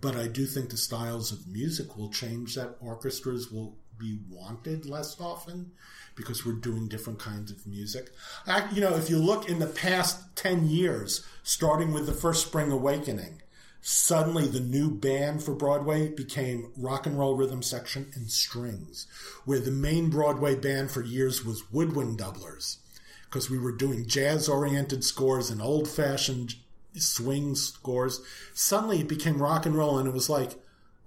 But 0.01 0.15
I 0.15 0.27
do 0.27 0.45
think 0.45 0.69
the 0.69 0.77
styles 0.77 1.31
of 1.31 1.47
music 1.47 1.95
will 1.95 2.09
change 2.09 2.55
that 2.55 2.75
orchestras 2.81 3.51
will 3.51 3.77
be 3.97 4.19
wanted 4.29 4.85
less 4.85 5.19
often 5.19 5.71
because 6.15 6.45
we're 6.45 6.53
doing 6.53 6.87
different 6.87 7.19
kinds 7.19 7.51
of 7.51 7.65
music. 7.65 8.11
I, 8.45 8.69
you 8.71 8.81
know, 8.81 8.95
if 8.95 9.09
you 9.09 9.17
look 9.17 9.49
in 9.49 9.59
the 9.59 9.67
past 9.67 10.35
10 10.35 10.67
years, 10.67 11.25
starting 11.43 11.91
with 11.91 12.05
the 12.05 12.13
first 12.13 12.45
Spring 12.45 12.71
Awakening, 12.71 13.41
suddenly 13.81 14.47
the 14.47 14.59
new 14.59 14.91
band 14.91 15.43
for 15.43 15.53
Broadway 15.53 16.09
became 16.09 16.71
rock 16.77 17.05
and 17.05 17.17
roll 17.17 17.35
rhythm 17.35 17.61
section 17.61 18.11
and 18.15 18.29
strings, 18.29 19.07
where 19.45 19.59
the 19.59 19.71
main 19.71 20.09
Broadway 20.09 20.55
band 20.55 20.91
for 20.91 21.01
years 21.01 21.43
was 21.43 21.71
woodwind 21.71 22.19
doublers 22.19 22.77
because 23.25 23.49
we 23.49 23.57
were 23.57 23.71
doing 23.71 24.05
jazz 24.05 24.47
oriented 24.47 25.03
scores 25.03 25.49
and 25.49 25.61
old 25.61 25.87
fashioned 25.87 26.55
swing 26.93 27.55
scores. 27.55 28.21
Suddenly 28.53 28.99
it 28.99 29.07
became 29.07 29.41
rock 29.41 29.65
and 29.65 29.75
roll 29.75 29.97
and 29.97 30.07
it 30.07 30.13
was 30.13 30.29
like, 30.29 30.51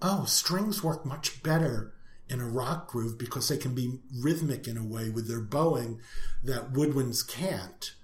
oh, 0.03 0.25
strings 0.25 0.83
work 0.83 1.07
much 1.07 1.43
better 1.43 1.93
in 2.29 2.41
a 2.41 2.49
rock 2.49 2.89
groove 2.89 3.19
because 3.19 3.49
they 3.49 3.57
can 3.57 3.75
be 3.75 3.99
rhythmic 4.21 4.67
in 4.67 4.77
a 4.77 4.85
way 4.85 5.11
with 5.11 5.29
their 5.29 5.41
bowing 5.41 6.01
that 6.43 6.73
woodwinds 6.73 7.27
can't. 7.27 7.95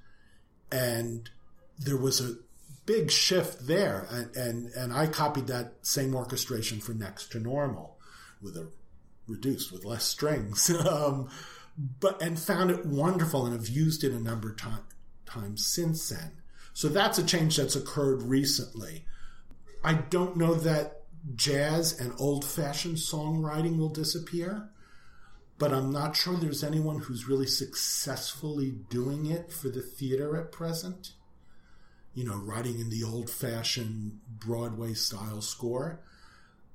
And 0.70 1.28
there 1.78 1.96
was 1.96 2.20
a 2.20 2.36
big 2.86 3.10
shift 3.10 3.66
there. 3.66 4.06
And, 4.10 4.36
and, 4.36 4.66
and 4.74 4.92
I 4.92 5.06
copied 5.06 5.48
that 5.48 5.74
same 5.82 6.14
orchestration 6.14 6.80
for 6.80 6.92
Next 6.94 7.32
to 7.32 7.40
Normal 7.40 7.98
with 8.40 8.56
a 8.56 8.68
reduced 9.26 9.72
with 9.72 9.84
less 9.84 10.04
strings. 10.04 10.70
um, 10.86 11.28
but, 12.00 12.20
and 12.22 12.38
found 12.38 12.70
it 12.70 12.86
wonderful 12.86 13.46
and 13.46 13.54
have 13.54 13.68
used 13.68 14.04
it 14.04 14.12
a 14.12 14.20
number 14.20 14.50
of 14.50 14.56
time, 14.56 14.84
times 15.26 15.66
since 15.66 16.08
then. 16.08 16.32
So 16.74 16.88
that's 16.88 17.18
a 17.18 17.24
change 17.24 17.56
that's 17.56 17.76
occurred 17.76 18.22
recently. 18.22 19.04
I 19.84 19.94
don't 19.94 20.36
know 20.36 20.54
that 20.54 21.01
jazz 21.34 21.98
and 21.98 22.12
old 22.18 22.44
fashioned 22.44 22.96
songwriting 22.96 23.78
will 23.78 23.88
disappear, 23.88 24.68
but 25.58 25.72
I'm 25.72 25.92
not 25.92 26.16
sure 26.16 26.36
there's 26.36 26.64
anyone 26.64 26.98
who's 26.98 27.28
really 27.28 27.46
successfully 27.46 28.70
doing 28.90 29.26
it 29.26 29.52
for 29.52 29.68
the 29.68 29.82
theater 29.82 30.36
at 30.36 30.52
present. 30.52 31.12
You 32.14 32.24
know, 32.24 32.36
writing 32.36 32.78
in 32.80 32.90
the 32.90 33.04
old 33.04 33.30
fashioned 33.30 34.20
Broadway 34.28 34.94
style 34.94 35.40
score. 35.40 36.00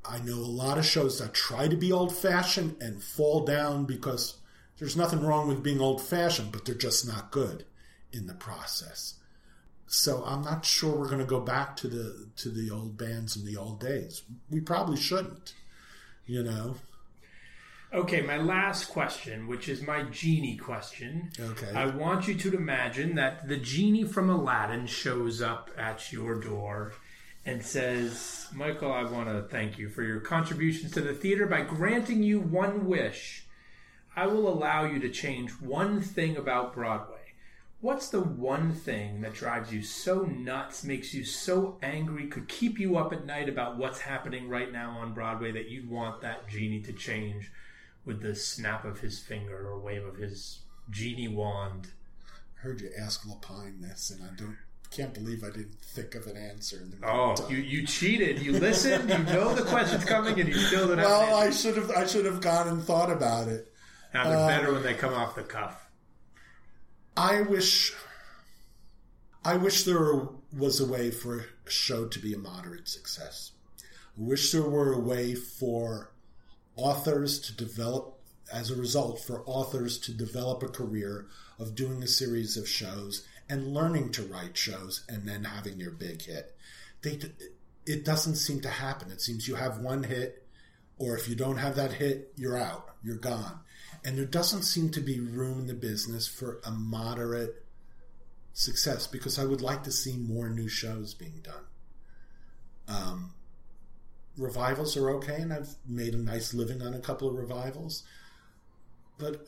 I 0.04 0.20
know 0.20 0.36
a 0.36 0.56
lot 0.64 0.78
of 0.78 0.86
shows 0.86 1.20
that 1.20 1.34
try 1.34 1.68
to 1.68 1.76
be 1.76 1.92
old 1.92 2.16
fashioned 2.16 2.82
and 2.82 3.04
fall 3.04 3.46
down 3.46 3.86
because 3.86 4.38
there's 4.80 4.96
nothing 4.96 5.22
wrong 5.22 5.48
with 5.48 5.64
being 5.64 5.82
old 5.82 6.02
fashioned, 6.02 6.52
but 6.52 6.66
they're 6.66 6.76
just 6.76 7.08
not 7.08 7.32
good 7.32 7.66
in 8.12 8.26
the 8.26 8.34
process. 8.34 9.16
So 9.88 10.24
I'm 10.26 10.44
not 10.44 10.66
sure 10.66 10.96
we're 10.96 11.08
going 11.08 11.20
to 11.20 11.26
go 11.26 11.40
back 11.40 11.78
to 11.78 11.88
the 11.88 12.28
to 12.38 12.50
the 12.50 12.70
old 12.70 12.98
bands 12.98 13.38
in 13.38 13.46
the 13.46 13.58
old 13.58 13.80
days. 13.80 14.24
We 14.50 14.60
probably 14.60 14.98
shouldn't, 14.98 15.54
you 16.26 16.44
know. 16.44 16.76
Okay, 17.94 18.22
my 18.22 18.36
last 18.36 18.90
question, 18.90 19.48
which 19.48 19.70
is 19.70 19.82
my 19.82 20.04
genie 20.04 20.58
question. 20.58 21.32
Okay. 21.40 21.72
I 21.74 21.86
want 21.86 22.28
you 22.28 22.36
to 22.36 22.54
imagine 22.54 23.16
that 23.16 23.48
the 23.48 23.56
genie 23.56 24.04
from 24.04 24.30
Aladdin 24.30 24.88
shows 24.88 25.42
up 25.42 25.72
at 25.78 26.12
your 26.12 26.36
door 26.36 26.94
and 27.46 27.64
says, 27.64 28.48
Michael, 28.54 28.92
I 28.92 29.04
want 29.04 29.30
to 29.30 29.44
thank 29.44 29.78
you 29.78 29.88
for 29.88 30.04
your 30.04 30.20
contributions 30.20 30.92
to 30.92 31.02
the 31.02 31.14
theater 31.14 31.48
by 31.48 31.62
granting 31.62 32.24
you 32.24 32.42
one 32.42 32.88
wish. 32.88 33.46
I 34.18 34.28
will 34.28 34.50
allow 34.50 34.84
you 34.84 35.00
to 35.00 35.10
change 35.10 35.52
one 35.52 36.02
thing 36.02 36.36
about 36.36 36.74
Broadway. 36.74 37.17
What's 37.80 38.10
the 38.10 38.22
one 38.22 38.74
thing 38.74 39.22
that 39.22 39.34
drives 39.36 39.72
you 39.72 39.84
so 39.84 40.22
nuts, 40.24 40.84
makes 40.84 41.14
you 41.14 41.24
so 41.24 41.78
angry, 41.84 42.26
could 42.28 42.48
keep 42.48 42.80
you 42.80 42.98
up 42.98 43.14
at 43.14 43.26
night 43.26 43.50
about 43.50 43.78
what's 43.78 44.00
happening 44.02 44.50
right 44.50 44.72
now 44.72 44.98
on 44.98 45.14
Broadway 45.14 45.52
that 45.52 45.70
you'd 45.70 45.90
want 45.90 46.22
that 46.22 46.50
genie 46.50 46.82
to 46.82 46.94
change 46.94 47.52
with 48.04 48.22
the 48.22 48.34
snap 48.34 48.84
of 48.84 49.00
his 49.00 49.20
finger 49.20 49.68
or 49.68 49.80
wave 49.80 50.04
of 50.04 50.16
his 50.18 50.62
genie 50.90 51.28
wand? 51.28 51.90
I 52.58 52.62
heard 52.62 52.82
you 52.82 52.90
ask 53.00 53.24
Lapine 53.28 53.80
this, 53.80 54.10
and 54.10 54.24
I 54.24 54.34
don't 54.36 54.58
can't 54.90 55.14
believe 55.14 55.44
I 55.44 55.50
didn't 55.50 55.80
think 55.82 56.16
of 56.16 56.28
an 56.28 56.38
answer. 56.38 56.78
In 56.78 56.90
the 56.90 57.08
Oh, 57.08 57.36
you, 57.50 57.58
you 57.58 57.86
cheated. 57.86 58.42
You 58.42 58.54
listened. 58.54 59.10
You 59.10 59.18
know 59.20 59.54
the 59.54 59.64
question's 59.64 60.06
coming, 60.06 60.40
and 60.40 60.50
you 60.50 60.56
still 60.56 60.88
don't 60.88 60.98
well, 60.98 61.36
I 61.36 61.52
should 61.52 61.76
have 61.78 61.92
I 61.92 62.08
should 62.08 62.26
have 62.26 62.42
gone 62.42 62.70
and 62.70 62.82
thought 62.82 63.12
about 63.12 63.50
it. 63.50 63.72
Now 64.14 64.24
they're 64.24 64.38
Uh, 64.38 64.48
better 64.48 64.74
when 64.74 64.84
they 64.84 64.94
come 64.96 65.14
off 65.14 65.36
the 65.36 65.44
cuff. 65.44 65.87
I 67.18 67.42
wish 67.42 67.96
I 69.44 69.58
wish 69.58 69.84
there 69.84 70.28
was 70.56 70.80
a 70.80 70.86
way 70.86 71.10
for 71.10 71.40
a 71.40 71.70
show 71.70 72.06
to 72.06 72.20
be 72.20 72.34
a 72.34 72.38
moderate 72.38 72.88
success. 72.88 73.54
I 73.80 74.22
wish 74.22 74.52
there 74.52 74.62
were 74.62 74.94
a 74.94 75.00
way 75.00 75.34
for 75.34 76.12
authors 76.76 77.40
to 77.40 77.56
develop 77.56 78.20
as 78.54 78.70
a 78.70 78.76
result 78.76 79.20
for 79.20 79.42
authors 79.48 79.98
to 80.00 80.14
develop 80.14 80.62
a 80.62 80.68
career 80.68 81.26
of 81.58 81.74
doing 81.74 82.04
a 82.04 82.08
series 82.08 82.56
of 82.56 82.70
shows 82.70 83.26
and 83.50 83.74
learning 83.74 84.12
to 84.12 84.24
write 84.24 84.56
shows 84.56 85.04
and 85.10 85.28
then 85.28 85.44
having 85.44 85.80
your 85.80 85.92
big 85.92 86.22
hit. 86.22 86.56
They 87.02 87.20
it 87.88 88.06
doesn't 88.06 88.36
seem 88.36 88.62
to 88.62 88.70
happen. 88.70 89.10
It 89.10 89.22
seems 89.22 89.48
you 89.48 89.56
have 89.56 89.80
one 89.80 90.04
hit 90.04 90.46
or 91.00 91.18
if 91.18 91.28
you 91.28 91.34
don't 91.36 91.58
have 91.58 91.78
that 91.78 91.94
hit, 91.94 92.34
you're 92.36 92.58
out. 92.58 92.96
You're 93.04 93.16
gone. 93.16 93.60
And 94.04 94.18
there 94.18 94.26
doesn't 94.26 94.64
seem 94.64 94.90
to 94.92 95.02
be 95.02 95.20
room 95.20 95.60
in 95.60 95.68
the 95.68 95.74
business 95.74 96.28
for 96.28 96.60
a 96.66 96.72
moderate 96.72 97.64
success 98.54 99.06
because 99.06 99.38
I 99.38 99.46
would 99.46 99.62
like 99.62 99.84
to 99.84 99.92
see 99.92 100.18
more 100.18 100.50
new 100.50 100.68
shows 100.68 101.14
being 101.14 101.42
done. 101.44 101.64
Um, 102.88 103.34
revivals 104.38 104.96
are 104.98 105.10
okay, 105.12 105.36
and 105.36 105.54
I've 105.54 105.76
made 105.88 106.14
a 106.14 106.18
nice 106.18 106.54
living 106.54 106.82
on 106.82 106.94
a 106.94 107.00
couple 107.00 107.28
of 107.28 107.36
revivals. 107.36 108.04
But 109.18 109.46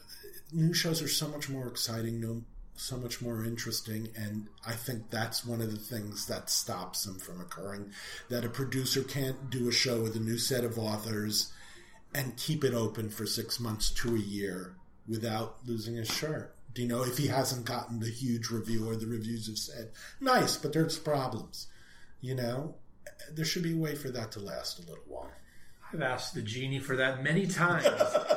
new 0.52 0.74
shows 0.74 1.02
are 1.02 1.08
so 1.08 1.28
much 1.28 1.50
more 1.50 1.68
exciting, 1.68 2.20
no, 2.20 2.44
so 2.76 2.98
much 2.98 3.22
more 3.22 3.44
interesting, 3.44 4.10
and 4.16 4.48
I 4.66 4.74
think 4.74 5.10
that's 5.10 5.46
one 5.46 5.62
of 5.62 5.72
the 5.72 5.78
things 5.78 6.28
that 6.28 6.50
stops 6.50 7.04
them 7.04 7.20
from 7.20 7.42
occurring. 7.42 7.92
That 8.30 8.46
a 8.46 8.50
producer 8.50 9.04
can't 9.04 9.50
do 9.50 9.68
a 9.68 9.72
show 9.72 10.02
with 10.02 10.16
a 10.16 10.20
new 10.20 10.38
set 10.38 10.64
of 10.64 10.80
authors 10.80 11.52
and 12.14 12.36
keep 12.38 12.64
it 12.64 12.74
open 12.74 13.10
for 13.10 13.26
six 13.26 13.60
months 13.60 13.92
to 13.92 14.16
a 14.16 14.20
year 14.20 14.76
without 15.08 15.58
losing 15.66 15.96
his 15.96 16.08
shirt. 16.08 16.56
Do 16.74 16.82
you 16.82 16.88
know 16.88 17.04
if 17.04 17.18
he 17.18 17.28
hasn't 17.28 17.66
gotten 17.66 18.00
the 18.00 18.10
huge 18.10 18.50
review 18.50 18.90
or 18.90 18.96
the 18.96 19.08
reviews 19.08 19.48
have 19.48 19.58
said 19.58 19.92
nice, 20.20 20.56
but 20.58 20.74
there's 20.74 21.00
problems. 21.00 21.68
You 22.22 22.36
know, 22.36 22.76
there 23.34 23.46
should 23.46 23.64
be 23.64 23.74
a 23.74 23.78
way 23.78 23.96
for 23.96 24.10
that 24.12 24.32
to 24.34 24.40
last 24.40 24.80
a 24.80 24.82
little 24.82 25.04
while. 25.08 25.32
I've 25.92 26.02
asked 26.02 26.36
the 26.36 26.42
genie 26.44 26.80
for 26.80 26.98
that 26.98 27.24
many 27.24 27.48
times. 27.48 27.88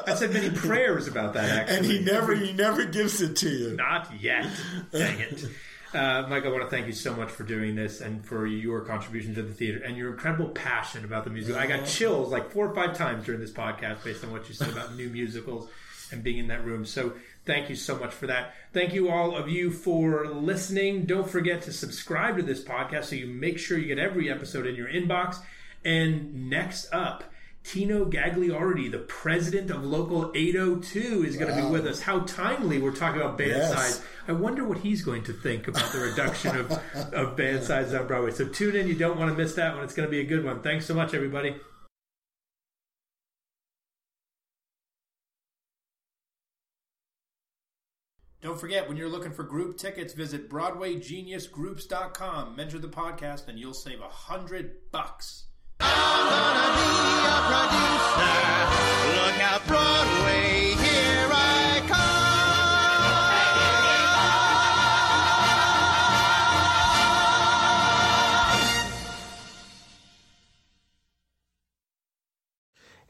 I 0.07 0.15
said 0.15 0.33
many 0.33 0.49
prayers 0.51 1.07
about 1.07 1.35
that. 1.35 1.51
Actually, 1.51 1.77
And 1.77 1.87
he 1.87 1.99
never, 2.01 2.35
he 2.35 2.53
never 2.53 2.85
gives 2.87 3.21
it 3.21 3.37
to 3.37 3.51
you. 3.51 3.77
Not 3.77 4.11
yet. 4.21 4.49
Dang 4.91 5.21
it. 5.21 5.45
Uh, 5.95 6.27
Mike, 6.29 6.47
I 6.47 6.49
want 6.49 6.63
to 6.63 6.71
thank 6.71 6.87
you 6.87 6.93
so 6.95 7.15
much 7.15 7.31
for 7.31 7.43
doing 7.43 7.75
this 7.75 8.01
and 8.01 8.25
for 8.25 8.47
your 8.47 8.81
contribution 8.81 9.35
to 9.35 9.43
the 9.43 9.53
theater 9.53 9.83
and 9.85 9.97
your 9.97 10.11
incredible 10.13 10.49
passion 10.49 11.05
about 11.05 11.25
the 11.25 11.31
musical. 11.31 11.61
I 11.61 11.67
got 11.67 11.87
chills 11.87 12.33
like 12.33 12.51
four 12.51 12.67
or 12.67 12.75
five 12.75 12.97
times 12.97 13.27
during 13.27 13.41
this 13.41 13.51
podcast 13.51 14.03
based 14.03 14.25
on 14.25 14.33
what 14.33 14.49
you 14.49 14.55
said 14.55 14.71
about 14.71 14.97
new 14.97 15.11
musicals 15.11 15.69
and 16.11 16.23
being 16.23 16.39
in 16.39 16.49
that 16.49 16.65
room. 16.65 16.87
So 16.87 17.13
thank 17.45 17.69
you 17.69 17.77
so 17.77 17.99
much 17.99 18.13
for 18.13 18.27
that. 18.29 18.55
Thank 18.73 18.95
you 18.95 19.11
all 19.11 19.37
of 19.37 19.49
you 19.49 19.71
for 19.71 20.27
listening. 20.29 21.05
Don't 21.05 21.29
forget 21.29 21.63
to 21.63 21.73
subscribe 21.73 22.37
to 22.37 22.43
this 22.43 22.65
podcast 22.65 23.05
so 23.05 23.17
you 23.17 23.27
make 23.27 23.59
sure 23.59 23.77
you 23.77 23.89
get 23.89 23.99
every 23.99 24.31
episode 24.31 24.67
in 24.67 24.75
your 24.75 24.89
inbox. 24.89 25.39
And 25.85 26.49
next 26.49 26.93
up, 26.93 27.25
Tino 27.65 28.05
Gagliardi, 28.05 28.91
the 28.91 28.99
president 28.99 29.71
of 29.71 29.85
Local 29.85 30.31
802, 30.35 31.25
is 31.25 31.37
going 31.37 31.55
to 31.55 31.61
be 31.63 31.69
with 31.69 31.87
us. 31.87 32.01
How 32.01 32.21
timely 32.21 32.79
we're 32.81 32.95
talking 32.95 33.21
about 33.21 33.39
band 33.39 33.51
Yes. 33.53 33.73
size. 33.73 34.03
I 34.29 34.33
wonder 34.33 34.65
what 34.65 34.79
he's 34.79 35.03
going 35.03 35.23
to 35.25 35.33
think 35.33 35.69
about 35.69 35.91
the 35.93 36.01
reduction 36.01 36.57
of, 36.57 36.71
of 37.15 37.37
band 37.37 37.65
size 37.65 37.95
on 37.95 38.07
Broadway. 38.07 38.33
So 38.33 38.47
tune 38.47 38.77
in. 38.77 38.89
You 38.89 38.95
don't 38.95 39.19
want 39.19 39.31
to 39.31 39.37
miss 39.37 39.55
that 39.55 39.75
one. 39.75 39.85
It's 39.85 39.95
going 39.95 40.07
to 40.07 40.11
be 40.11 40.21
a 40.21 40.25
good 40.25 40.45
one. 40.45 40.61
Thanks 40.63 40.87
so 40.87 40.95
much, 40.95 41.15
everybody. 41.15 41.55
Don't 48.41 48.59
forget, 48.59 48.89
when 48.89 48.97
you're 48.97 49.09
looking 49.09 49.31
for 49.33 49.45
group 49.45 49.79
tickets, 49.79 50.15
visit 50.15 50.51
BroadwayGeniusGroups.com. 50.51 52.57
Mention 52.57 52.81
the 52.81 52.89
podcast, 52.89 53.47
and 53.47 53.57
you'll 53.59 53.73
save 53.73 54.01
a 54.01 54.09
hundred 54.09 54.91
bucks. 54.91 55.45
Look 59.15 59.41
out, 59.41 59.62
Broadway, 59.62 59.62
here 59.62 59.62
I 59.62 59.62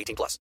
18 0.00 0.16
plus. 0.16 0.38